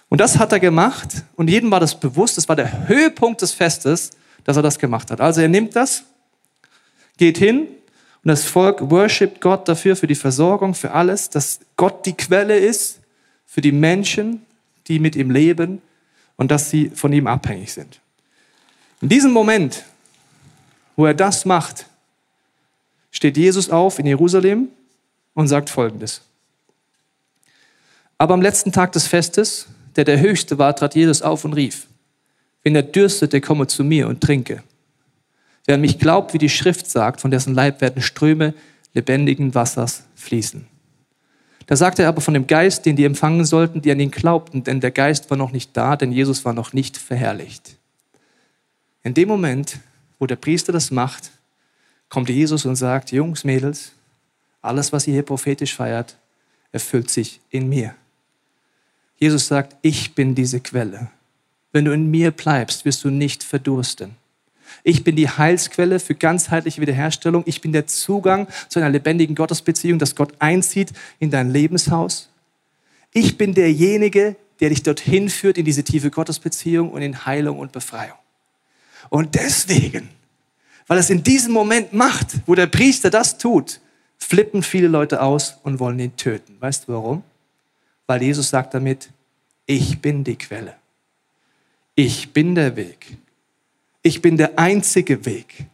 Und 0.09 0.21
das 0.21 0.39
hat 0.39 0.53
er 0.53 0.61
gemacht 0.61 1.25
und 1.37 1.49
jedem 1.49 1.71
war 1.71 1.81
das 1.81 1.99
bewusst, 1.99 2.37
das 2.37 2.49
war 2.49 2.57
der 2.57 2.89
Höhepunkt 2.89 3.43
des 3.43 3.53
Festes, 3.53 4.11
dass 4.45 4.57
er 4.57 4.63
das 4.63 4.79
gemacht 4.79 5.11
hat. 5.11 5.21
Also 5.21 5.41
er 5.41 5.49
nimmt 5.49 5.75
das, 5.75 6.05
geht 7.17 7.39
hin, 7.39 7.69
und 8.23 8.31
das 8.31 8.45
Volk 8.45 8.91
worshipt 8.91 9.41
Gott 9.41 9.69
dafür, 9.69 9.95
für 9.95 10.09
die 10.09 10.17
Versorgung, 10.17 10.75
für 10.75 10.91
alles, 10.91 11.31
dass 11.31 11.61
Gott 11.77 12.05
die 12.07 12.15
Quelle 12.15 12.59
ist 12.59 13.01
für 13.47 13.61
die 13.61 13.73
Menschen, 13.73 14.45
die 14.87 14.99
mit 14.99 15.17
ihm 15.17 15.31
leben 15.31 15.81
und 16.37 16.51
dass 16.51 16.69
sie 16.69 16.91
von 16.91 17.13
ihm 17.13 17.27
abhängig 17.27 17.73
sind. 17.73 18.01
In 19.01 19.09
diesem 19.09 19.33
Moment, 19.33 19.85
wo 20.97 21.07
er 21.07 21.15
das 21.15 21.45
macht, 21.45 21.87
steht 23.11 23.37
Jesus 23.37 23.71
auf 23.71 23.99
in 23.99 24.07
Jerusalem 24.07 24.69
und 25.35 25.49
sagt 25.49 25.71
Folgendes. 25.71 26.21
Aber 28.19 28.35
am 28.35 28.43
letzten 28.43 28.73
Tag 28.73 28.93
des 28.93 29.07
Festes, 29.07 29.69
der 29.97 30.05
der 30.05 30.21
höchste 30.21 30.59
war, 30.59 30.75
trat 30.75 30.95
Jesus 30.95 31.23
auf 31.23 31.45
und 31.45 31.53
rief, 31.55 31.87
wenn 32.63 32.75
er 32.75 32.83
dürstet, 32.83 33.33
der 33.33 33.41
komme 33.41 33.67
zu 33.69 33.85
mir 33.85 34.09
und 34.09 34.21
trinke. 34.21 34.63
Wer 35.67 35.75
an 35.75 35.81
mich 35.81 35.99
glaubt, 35.99 36.33
wie 36.33 36.39
die 36.39 36.49
Schrift 36.49 36.89
sagt, 36.89 37.21
von 37.21 37.31
dessen 37.31 37.55
Leib 37.55 37.81
werden 37.81 38.03
Ströme 38.03 38.55
lebendigen 38.95 39.55
Wassers 39.55 40.05
fließen. 40.15 40.67
Da 41.67 41.75
sagte 41.75 42.03
er 42.03 42.09
aber 42.09 42.21
von 42.21 42.35
dem 42.35 42.47
Geist, 42.47 42.87
den 42.87 42.95
die 42.95 43.05
empfangen 43.05 43.45
sollten, 43.45 43.83
die 43.83 43.91
an 43.91 43.99
ihn 43.99 44.13
glaubten, 44.13 44.63
denn 44.63 44.81
der 44.81 44.93
Geist 44.93 45.29
war 45.31 45.37
noch 45.37 45.51
nicht 45.51 45.77
da, 45.77 45.97
denn 45.97 46.13
Jesus 46.13 46.45
war 46.45 46.53
noch 46.53 46.73
nicht 46.73 46.97
verherrlicht. 46.97 47.77
In 49.03 49.15
dem 49.15 49.29
Moment, 49.29 49.79
wo 50.21 50.27
der 50.27 50.37
Priester 50.37 50.73
das 50.73 50.93
macht, 50.93 51.31
kommt 52.09 52.29
Jesus 52.29 52.65
und 52.65 52.77
sagt, 52.77 53.11
Jungs, 53.11 53.43
Mädels, 53.43 53.93
alles, 54.63 54.93
was 54.93 55.07
ihr 55.09 55.15
hier 55.15 55.23
prophetisch 55.25 55.75
feiert, 55.75 56.17
erfüllt 56.71 57.11
sich 57.11 57.41
in 57.51 57.69
mir. 57.69 57.95
Jesus 59.19 59.49
sagt, 59.49 59.77
ich 59.83 60.15
bin 60.15 60.35
diese 60.35 60.61
Quelle. 60.61 61.09
Wenn 61.73 61.85
du 61.85 61.93
in 61.93 62.11
mir 62.11 62.31
bleibst, 62.31 62.85
wirst 62.85 63.03
du 63.05 63.11
nicht 63.11 63.43
verdursten. 63.43 64.17
Ich 64.83 65.05
bin 65.05 65.17
die 65.17 65.29
Heilsquelle 65.29 66.01
für 66.01 66.15
ganzheitliche 66.15 66.81
Wiederherstellung. 66.81 67.43
Ich 67.47 67.61
bin 67.61 67.73
der 67.73 67.87
Zugang 67.87 68.49
zu 68.69 68.79
einer 68.79 68.91
lebendigen 68.91 69.35
Gottesbeziehung, 69.35 69.99
dass 69.99 70.15
Gott 70.15 70.35
einzieht 70.39 70.93
in 71.19 71.31
dein 71.31 71.51
Lebenshaus. 71.51 72.29
Ich 73.13 73.39
bin 73.39 73.55
derjenige, 73.55 74.37
der 74.61 74.71
dich 74.71 74.83
dorthin 74.83 75.29
führt 75.29 75.59
in 75.59 75.65
diese 75.65 75.85
tiefe 75.85 76.11
Gottesbeziehung 76.11 76.91
und 76.91 77.03
in 77.03 77.27
Heilung 77.27 77.59
und 77.59 77.73
Befreiung. 77.73 78.19
Und 79.09 79.35
deswegen, 79.35 80.09
weil 80.87 80.99
es 80.99 81.11
in 81.11 81.23
diesem 81.23 81.53
Moment 81.53 81.93
macht, 81.93 82.29
wo 82.47 82.55
der 82.55 82.67
Priester 82.67 83.11
das 83.11 83.39
tut, 83.39 83.81
flippen 84.19 84.63
viele 84.63 84.89
Leute 84.89 85.21
aus 85.21 85.59
und 85.63 85.79
wollen 85.79 85.99
ihn 85.99 86.17
töten. 86.17 86.57
Weißt 86.61 86.89
du 86.89 86.93
warum? 86.93 87.23
Weil 88.07 88.23
Jesus 88.23 88.51
sagt 88.51 88.75
damit, 88.75 89.11
ich 89.67 90.01
bin 90.01 90.25
die 90.25 90.37
Quelle. 90.37 90.75
Ich 91.95 92.33
bin 92.33 92.55
der 92.55 92.77
Weg. 92.77 93.19
Ich 94.07 94.23
bin 94.23 94.37
der 94.37 94.57
einzige 94.57 95.27
Weg. 95.27 95.67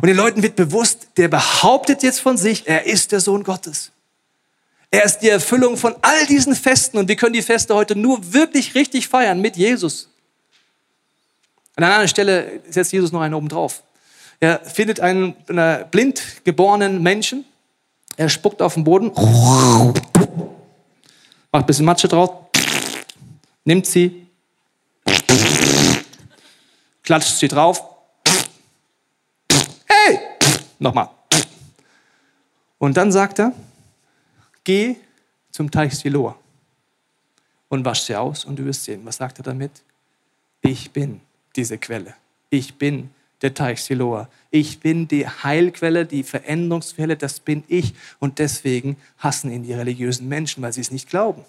Und 0.00 0.08
den 0.08 0.16
Leuten 0.16 0.42
wird 0.42 0.56
bewusst, 0.56 1.06
der 1.16 1.28
behauptet 1.28 2.02
jetzt 2.02 2.18
von 2.18 2.36
sich, 2.36 2.66
er 2.66 2.84
ist 2.84 3.12
der 3.12 3.20
Sohn 3.20 3.44
Gottes. 3.44 3.92
Er 4.90 5.04
ist 5.04 5.18
die 5.18 5.28
Erfüllung 5.28 5.76
von 5.76 5.94
all 6.02 6.26
diesen 6.26 6.56
Festen 6.56 6.98
und 6.98 7.06
wir 7.06 7.14
können 7.14 7.32
die 7.32 7.42
Feste 7.42 7.72
heute 7.76 7.94
nur 7.94 8.32
wirklich 8.32 8.74
richtig 8.74 9.06
feiern 9.06 9.40
mit 9.40 9.56
Jesus. 9.56 10.08
An 11.76 11.84
einer 11.84 11.94
anderen 11.94 12.08
Stelle 12.08 12.60
setzt 12.68 12.92
Jesus 12.92 13.12
noch 13.12 13.20
einen 13.20 13.34
oben 13.34 13.48
drauf. 13.48 13.84
Er 14.40 14.58
findet 14.58 14.98
einen, 14.98 15.36
einen 15.46 15.88
blind 15.92 16.42
geborenen 16.42 17.04
Menschen, 17.04 17.44
er 18.16 18.30
spuckt 18.30 18.62
auf 18.62 18.74
den 18.74 18.82
Boden, 18.82 19.12
macht 19.12 20.02
ein 21.52 21.66
bisschen 21.66 21.84
Matsche 21.84 22.08
drauf, 22.08 22.32
nimmt 23.64 23.86
sie, 23.86 24.26
klatscht 27.04 27.36
sie 27.36 27.48
drauf. 27.48 27.82
Hey! 29.86 30.18
Nochmal. 30.80 31.10
Und 32.78 32.96
dann 32.96 33.12
sagt 33.12 33.38
er, 33.38 33.52
geh 34.64 34.96
zum 35.52 35.70
Teich 35.70 35.94
Siloa 35.96 36.36
und 37.68 37.84
wasch 37.84 38.00
sie 38.00 38.16
aus 38.16 38.44
und 38.44 38.58
du 38.58 38.64
wirst 38.64 38.84
sehen. 38.84 39.02
Was 39.04 39.18
sagt 39.18 39.38
er 39.38 39.44
damit? 39.44 39.70
Ich 40.60 40.90
bin 40.90 41.20
diese 41.54 41.78
Quelle. 41.78 42.14
Ich 42.50 42.74
bin 42.74 43.10
der 43.42 43.54
Teich 43.54 43.82
Siloa. 43.82 44.28
Ich 44.50 44.80
bin 44.80 45.06
die 45.06 45.26
Heilquelle, 45.26 46.06
die 46.06 46.22
Veränderungsquelle, 46.22 47.16
das 47.16 47.40
bin 47.40 47.62
ich. 47.68 47.94
Und 48.18 48.38
deswegen 48.38 48.96
hassen 49.18 49.50
ihn 49.50 49.62
die 49.62 49.74
religiösen 49.74 50.28
Menschen, 50.28 50.62
weil 50.62 50.72
sie 50.72 50.80
es 50.80 50.90
nicht 50.90 51.08
glauben. 51.08 51.44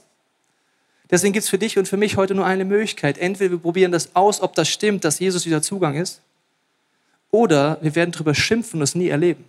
Deswegen 1.12 1.34
gibt 1.34 1.44
es 1.44 1.50
für 1.50 1.58
dich 1.58 1.78
und 1.78 1.88
für 1.88 1.98
mich 1.98 2.18
heute 2.18 2.36
nur 2.36 2.46
eine 2.46 2.66
Möglichkeit. 2.66 3.18
Entweder 3.18 3.52
wir 3.52 3.60
probieren 3.60 3.92
das 3.92 4.16
aus, 4.16 4.42
ob 4.42 4.56
das 4.56 4.68
stimmt, 4.68 5.04
dass 5.04 5.20
Jesus 5.20 5.44
dieser 5.44 5.62
Zugang 5.62 5.96
ist, 5.96 6.22
oder 7.32 7.78
wir 7.82 7.96
werden 7.96 8.12
darüber 8.12 8.34
schimpfen 8.34 8.80
und 8.80 8.84
es 8.84 8.96
nie 8.96 9.10
erleben. 9.10 9.46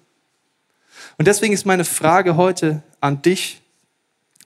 Und 1.19 1.29
deswegen 1.29 1.55
ist 1.55 1.67
meine 1.67 1.85
Frage 1.85 2.37
heute 2.37 2.83
an 3.01 3.23
dich, 3.23 3.61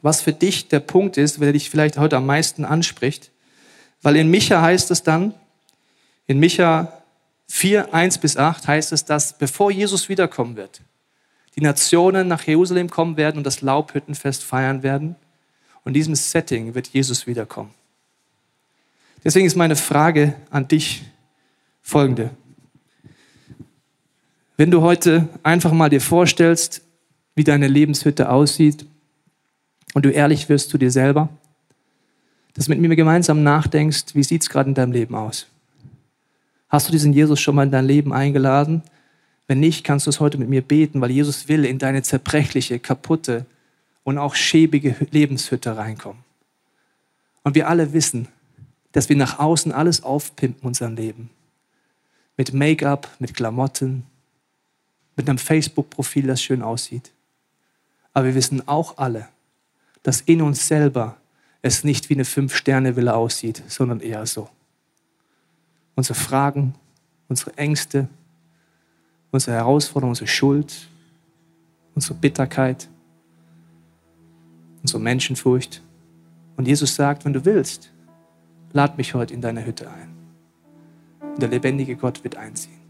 was 0.03 0.21
für 0.21 0.33
dich 0.33 0.69
der 0.69 0.81
Punkt 0.81 1.17
ist, 1.17 1.41
der 1.41 1.53
dich 1.53 1.71
vielleicht 1.71 1.99
heute 1.99 2.17
am 2.17 2.27
meisten 2.27 2.65
anspricht. 2.65 3.31
Weil 4.03 4.17
in 4.17 4.31
Micha 4.31 4.61
heißt 4.61 4.91
es 4.91 5.03
dann, 5.03 5.35
in 6.27 6.39
Micha 6.39 6.93
4, 7.49 7.93
1 7.93 8.19
bis 8.19 8.37
8 8.37 8.67
heißt 8.67 8.93
es, 8.93 9.05
dass 9.05 9.37
bevor 9.37 9.71
Jesus 9.71 10.09
wiederkommen 10.09 10.57
wird, 10.57 10.81
die 11.57 11.61
Nationen 11.61 12.29
nach 12.29 12.45
Jerusalem 12.45 12.89
kommen 12.89 13.17
werden 13.17 13.39
und 13.39 13.45
das 13.45 13.61
Laubhüttenfest 13.61 14.45
feiern 14.45 14.83
werden. 14.83 15.17
Und 15.85 15.91
in 15.91 15.95
diesem 15.95 16.15
Setting 16.15 16.75
wird 16.75 16.89
Jesus 16.89 17.27
wiederkommen. 17.27 17.71
Deswegen 19.25 19.47
ist 19.47 19.57
meine 19.57 19.77
Frage 19.77 20.35
an 20.51 20.69
dich 20.69 21.03
folgende. 21.83 22.31
Wenn 24.57 24.71
du 24.71 24.83
heute 24.83 25.29
einfach 25.43 25.73
mal 25.73 25.89
dir 25.89 26.01
vorstellst, 26.01 26.83
wie 27.35 27.45
deine 27.45 27.69
Lebenshütte 27.69 28.31
aussieht 28.31 28.85
und 29.95 30.05
du 30.05 30.11
ehrlich 30.11 30.49
wirst 30.49 30.71
zu 30.71 30.79
dir 30.79 30.91
selber, 30.91 31.29
dass 32.55 32.67
du 32.67 32.73
mit 32.73 32.81
mir 32.81 32.95
gemeinsam 32.97 33.43
nachdenkst, 33.43 34.15
wie 34.15 34.23
sieht 34.23 34.43
es 34.43 34.51
gerade 34.51 34.69
in 34.69 34.75
deinem 34.75 34.93
Leben 34.93 35.15
aus? 35.15 35.47
Hast 36.69 36.89
du 36.89 36.93
diesen 36.93 37.13
Jesus 37.13 37.41
schon 37.41 37.55
mal 37.55 37.65
in 37.65 37.71
dein 37.71 37.87
Leben 37.87 38.13
eingeladen? 38.13 38.83
Wenn 39.47 39.61
nicht, 39.61 39.83
kannst 39.83 40.07
du 40.07 40.11
es 40.11 40.21
heute 40.21 40.39
mit 40.39 40.49
mir 40.49 40.63
beten, 40.63 41.01
weil 41.01 41.11
Jesus 41.11 41.49
will 41.49 41.65
in 41.65 41.79
deine 41.79 42.03
zerbrechliche, 42.03 42.79
kaputte 42.79 43.47
und 44.05 44.19
auch 44.19 44.35
schäbige 44.35 44.97
Lebenshütte 45.11 45.77
reinkommen. 45.77 46.23
Und 47.43 47.55
wir 47.55 47.69
alle 47.69 47.93
wissen, 47.93 48.29
dass 48.93 49.09
wir 49.09 49.17
nach 49.17 49.39
außen 49.39 49.73
alles 49.73 50.03
aufpimpen, 50.03 50.63
unser 50.63 50.91
Leben. 50.91 51.31
Mit 52.37 52.53
Make-up, 52.53 53.09
mit 53.19 53.35
Klamotten, 53.35 54.05
mit 55.17 55.29
einem 55.29 55.39
Facebook-Profil, 55.39 56.27
das 56.27 56.43
schön 56.43 56.63
aussieht. 56.63 57.13
Aber 58.13 58.27
wir 58.27 58.35
wissen 58.35 58.67
auch 58.67 58.99
alle, 58.99 59.29
dass 60.03 60.23
in 60.23 60.43
uns 60.43 60.67
selber 60.67 61.17
es 61.63 61.85
nicht 61.85 62.09
wie 62.09 62.15
eine 62.15 62.25
Fünf-Sterne-Villa 62.25 63.15
aussieht, 63.15 63.63
sondern 63.69 64.01
eher 64.01 64.25
so 64.27 64.49
unsere 65.95 66.19
Fragen, 66.19 66.75
unsere 67.29 67.57
Ängste, 67.59 68.09
unsere 69.31 69.57
Herausforderungen, 69.57 70.13
unsere 70.13 70.29
Schuld, 70.29 70.89
unsere 71.95 72.15
Bitterkeit, 72.15 72.89
unsere 74.83 75.01
Menschenfurcht. 75.01 75.83
Und 76.57 76.67
Jesus 76.67 76.95
sagt, 76.95 77.25
wenn 77.25 77.33
du 77.33 77.45
willst, 77.45 77.93
lad 78.73 78.99
mich 78.99 79.15
heute 79.15 79.35
in 79.35 79.41
deine 79.41 79.65
Hütte 79.65 79.91
ein. 79.91 80.15
Und 81.35 81.43
der 81.43 81.49
lebendige 81.49 81.97
Gott 81.97 82.25
wird 82.25 82.37
einziehen. 82.37 82.81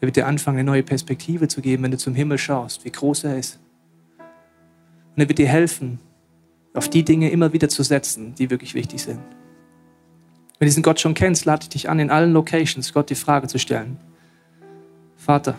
Er 0.00 0.06
wird 0.06 0.16
dir 0.16 0.26
anfangen, 0.26 0.58
eine 0.58 0.66
neue 0.66 0.82
Perspektive 0.82 1.48
zu 1.48 1.60
geben, 1.60 1.82
wenn 1.82 1.90
du 1.90 1.98
zum 1.98 2.14
Himmel 2.14 2.38
schaust, 2.38 2.84
wie 2.84 2.90
groß 2.90 3.24
er 3.24 3.38
ist. 3.38 3.58
Und 5.14 5.22
er 5.22 5.28
wird 5.28 5.38
dir 5.38 5.48
helfen, 5.48 5.98
auf 6.72 6.88
die 6.88 7.04
Dinge 7.04 7.30
immer 7.30 7.52
wieder 7.52 7.68
zu 7.68 7.82
setzen, 7.82 8.34
die 8.34 8.48
wirklich 8.48 8.74
wichtig 8.74 9.02
sind. 9.02 9.20
Wenn 10.58 10.66
du 10.66 10.70
diesen 10.70 10.82
Gott 10.82 11.00
schon 11.00 11.14
kennst, 11.14 11.44
lade 11.44 11.64
ich 11.64 11.68
dich 11.68 11.88
an, 11.88 11.98
in 11.98 12.10
allen 12.10 12.32
Locations 12.32 12.92
Gott 12.92 13.10
die 13.10 13.14
Frage 13.14 13.46
zu 13.46 13.58
stellen. 13.58 13.98
Vater, 15.16 15.58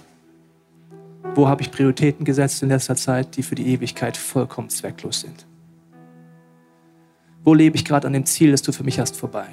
wo 1.35 1.47
habe 1.47 1.61
ich 1.61 1.71
Prioritäten 1.71 2.25
gesetzt 2.25 2.61
in 2.61 2.69
letzter 2.69 2.95
Zeit, 2.95 3.37
die 3.37 3.43
für 3.43 3.55
die 3.55 3.67
Ewigkeit 3.67 4.17
vollkommen 4.17 4.69
zwecklos 4.69 5.21
sind? 5.21 5.45
Wo 7.43 7.53
lebe 7.53 7.75
ich 7.75 7.85
gerade 7.85 8.07
an 8.07 8.13
dem 8.13 8.25
Ziel, 8.25 8.51
das 8.51 8.61
du 8.61 8.71
für 8.71 8.83
mich 8.83 8.99
hast, 8.99 9.15
vorbei? 9.15 9.47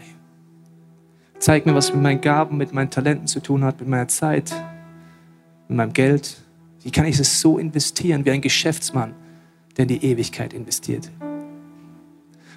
Zeig 1.39 1.67
mir, 1.67 1.75
was 1.75 1.93
mit 1.93 2.03
meinen 2.03 2.21
Gaben, 2.21 2.57
mit 2.57 2.73
meinen 2.73 2.91
Talenten 2.91 3.27
zu 3.27 3.41
tun 3.41 3.65
hat, 3.65 3.81
mit 3.81 3.89
meiner 3.89 4.09
Zeit, 4.09 4.53
mit 5.69 5.77
meinem 5.77 5.93
Geld. 5.93 6.39
Wie 6.83 6.91
kann 6.91 7.07
ich 7.07 7.19
es 7.19 7.41
so 7.41 7.59
investieren 7.59 8.25
wie 8.25 8.33
ein 8.33 8.41
Geschäftsmann, 8.41 9.15
der 9.77 9.85
in 9.85 9.89
die 9.89 10.05
Ewigkeit 10.05 10.53
investiert? 10.53 11.11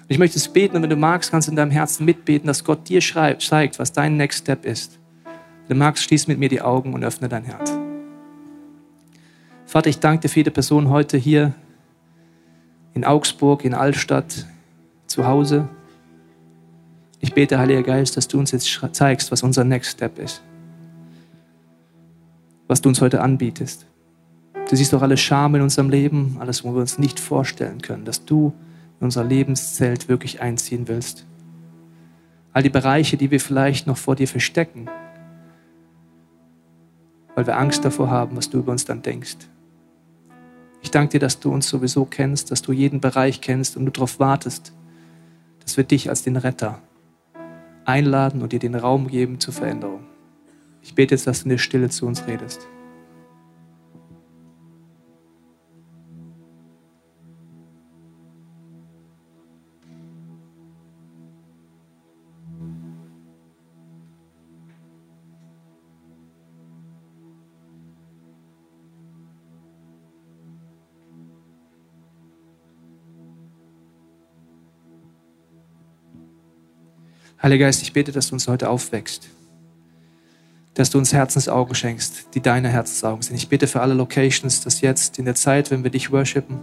ich 0.08 0.18
möchte 0.18 0.36
es 0.36 0.48
beten 0.48 0.76
und 0.76 0.82
wenn 0.82 0.90
du 0.90 0.96
magst, 0.96 1.30
kannst 1.30 1.48
du 1.48 1.52
in 1.52 1.56
deinem 1.56 1.70
Herzen 1.70 2.04
mitbeten, 2.04 2.46
dass 2.46 2.64
Gott 2.64 2.86
dir 2.86 3.00
schreibt, 3.00 3.40
zeigt, 3.40 3.78
was 3.78 3.92
dein 3.92 4.18
Next 4.18 4.40
Step 4.40 4.66
ist. 4.66 4.98
Wenn 5.66 5.78
du 5.78 5.84
magst, 5.84 6.04
schließ 6.04 6.26
mit 6.26 6.38
mir 6.38 6.50
die 6.50 6.60
Augen 6.60 6.92
und 6.92 7.02
öffne 7.02 7.30
dein 7.30 7.44
Herz. 7.44 7.81
Vater, 9.72 9.88
ich 9.88 10.00
danke 10.00 10.20
dir 10.20 10.28
für 10.28 10.40
jede 10.40 10.50
Person 10.50 10.90
heute 10.90 11.16
hier 11.16 11.54
in 12.92 13.06
Augsburg, 13.06 13.64
in 13.64 13.72
Altstadt, 13.72 14.46
zu 15.06 15.26
Hause. 15.26 15.66
Ich 17.20 17.32
bete, 17.32 17.58
Heiliger 17.58 17.82
Geist, 17.82 18.18
dass 18.18 18.28
du 18.28 18.38
uns 18.38 18.50
jetzt 18.50 18.68
zeigst, 18.92 19.32
was 19.32 19.42
unser 19.42 19.64
Next 19.64 19.92
Step 19.92 20.18
ist. 20.18 20.42
Was 22.68 22.82
du 22.82 22.90
uns 22.90 23.00
heute 23.00 23.22
anbietest. 23.22 23.86
Du 24.68 24.76
siehst 24.76 24.92
doch 24.92 25.00
alle 25.00 25.16
Scham 25.16 25.54
in 25.54 25.62
unserem 25.62 25.88
Leben, 25.88 26.36
alles, 26.38 26.64
wo 26.64 26.74
wir 26.74 26.82
uns 26.82 26.98
nicht 26.98 27.18
vorstellen 27.18 27.80
können, 27.80 28.04
dass 28.04 28.26
du 28.26 28.52
in 29.00 29.04
unser 29.06 29.24
Lebenszelt 29.24 30.06
wirklich 30.06 30.42
einziehen 30.42 30.86
willst. 30.86 31.24
All 32.52 32.62
die 32.62 32.68
Bereiche, 32.68 33.16
die 33.16 33.30
wir 33.30 33.40
vielleicht 33.40 33.86
noch 33.86 33.96
vor 33.96 34.16
dir 34.16 34.28
verstecken, 34.28 34.90
weil 37.34 37.46
wir 37.46 37.56
Angst 37.56 37.86
davor 37.86 38.10
haben, 38.10 38.36
was 38.36 38.50
du 38.50 38.58
über 38.58 38.72
uns 38.72 38.84
dann 38.84 39.00
denkst. 39.00 39.48
Ich 40.82 40.90
danke 40.90 41.12
dir, 41.12 41.20
dass 41.20 41.40
du 41.40 41.50
uns 41.52 41.68
sowieso 41.68 42.04
kennst, 42.04 42.50
dass 42.50 42.60
du 42.60 42.72
jeden 42.72 43.00
Bereich 43.00 43.40
kennst 43.40 43.76
und 43.76 43.86
du 43.86 43.92
darauf 43.92 44.18
wartest, 44.18 44.72
dass 45.60 45.76
wir 45.76 45.84
dich 45.84 46.10
als 46.10 46.22
den 46.22 46.36
Retter 46.36 46.80
einladen 47.84 48.42
und 48.42 48.52
dir 48.52 48.58
den 48.58 48.74
Raum 48.74 49.08
geben 49.08 49.40
zur 49.40 49.54
Veränderung. 49.54 50.04
Ich 50.82 50.94
bete 50.94 51.14
jetzt, 51.14 51.26
dass 51.26 51.40
du 51.40 51.44
in 51.44 51.50
der 51.50 51.58
Stille 51.58 51.88
zu 51.88 52.06
uns 52.06 52.26
redest. 52.26 52.66
Heiliger 77.42 77.66
Geist, 77.66 77.82
ich 77.82 77.92
bete, 77.92 78.12
dass 78.12 78.28
du 78.28 78.34
uns 78.34 78.46
heute 78.46 78.70
aufwächst. 78.70 79.28
Dass 80.74 80.90
du 80.90 80.98
uns 80.98 81.12
Herzensaugen 81.12 81.74
schenkst, 81.74 82.28
die 82.34 82.40
deine 82.40 82.68
Herzensaugen 82.68 83.22
sind. 83.22 83.34
Ich 83.34 83.48
bete 83.48 83.66
für 83.66 83.80
alle 83.80 83.94
Locations, 83.94 84.60
dass 84.60 84.80
jetzt 84.80 85.18
in 85.18 85.24
der 85.24 85.34
Zeit, 85.34 85.72
wenn 85.72 85.82
wir 85.82 85.90
dich 85.90 86.12
worshipen, 86.12 86.60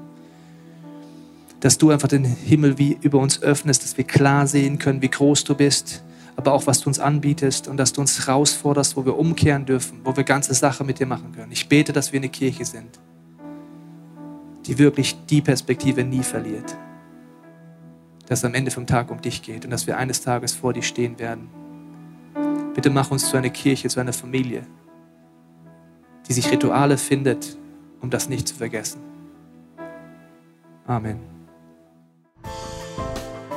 dass 1.59 1.77
du 1.77 1.91
einfach 1.91 2.07
den 2.07 2.23
Himmel 2.23 2.77
wie 2.77 2.97
über 3.01 3.19
uns 3.19 3.41
öffnest, 3.41 3.83
dass 3.83 3.97
wir 3.97 4.05
klar 4.05 4.47
sehen 4.47 4.79
können, 4.79 5.01
wie 5.01 5.09
groß 5.09 5.43
du 5.43 5.53
bist, 5.53 6.01
aber 6.37 6.53
auch 6.53 6.65
was 6.65 6.79
du 6.79 6.87
uns 6.87 6.99
anbietest 6.99 7.67
und 7.67 7.75
dass 7.75 7.91
du 7.91 7.99
uns 7.99 8.25
herausforderst, 8.25 8.95
wo 8.95 9.03
wir 9.03 9.17
umkehren 9.17 9.65
dürfen, 9.65 9.99
wo 10.05 10.15
wir 10.15 10.23
ganze 10.23 10.53
Sache 10.53 10.85
mit 10.85 10.99
dir 10.99 11.05
machen 11.05 11.33
können. 11.35 11.51
Ich 11.51 11.67
bete, 11.67 11.91
dass 11.91 12.13
wir 12.13 12.21
eine 12.21 12.29
Kirche 12.29 12.63
sind, 12.63 12.97
die 14.65 14.77
wirklich 14.77 15.17
die 15.29 15.41
Perspektive 15.41 16.05
nie 16.05 16.23
verliert. 16.23 16.77
Dass 18.29 18.39
es 18.39 18.45
am 18.45 18.53
Ende 18.53 18.71
vom 18.71 18.87
Tag 18.87 19.11
um 19.11 19.21
dich 19.21 19.41
geht 19.41 19.65
und 19.65 19.71
dass 19.71 19.87
wir 19.87 19.97
eines 19.97 20.21
Tages 20.21 20.53
vor 20.53 20.71
dir 20.71 20.83
stehen 20.83 21.19
werden. 21.19 21.49
Bitte 22.73 22.89
mach 22.89 23.11
uns 23.11 23.29
zu 23.29 23.35
einer 23.35 23.49
Kirche, 23.49 23.89
zu 23.89 23.99
einer 23.99 24.13
Familie, 24.13 24.65
die 26.27 26.33
sich 26.33 26.49
Rituale 26.51 26.97
findet, 26.97 27.57
um 27.99 28.09
das 28.09 28.29
nicht 28.29 28.47
zu 28.47 28.55
vergessen. 28.55 29.01
Amen. 30.87 31.19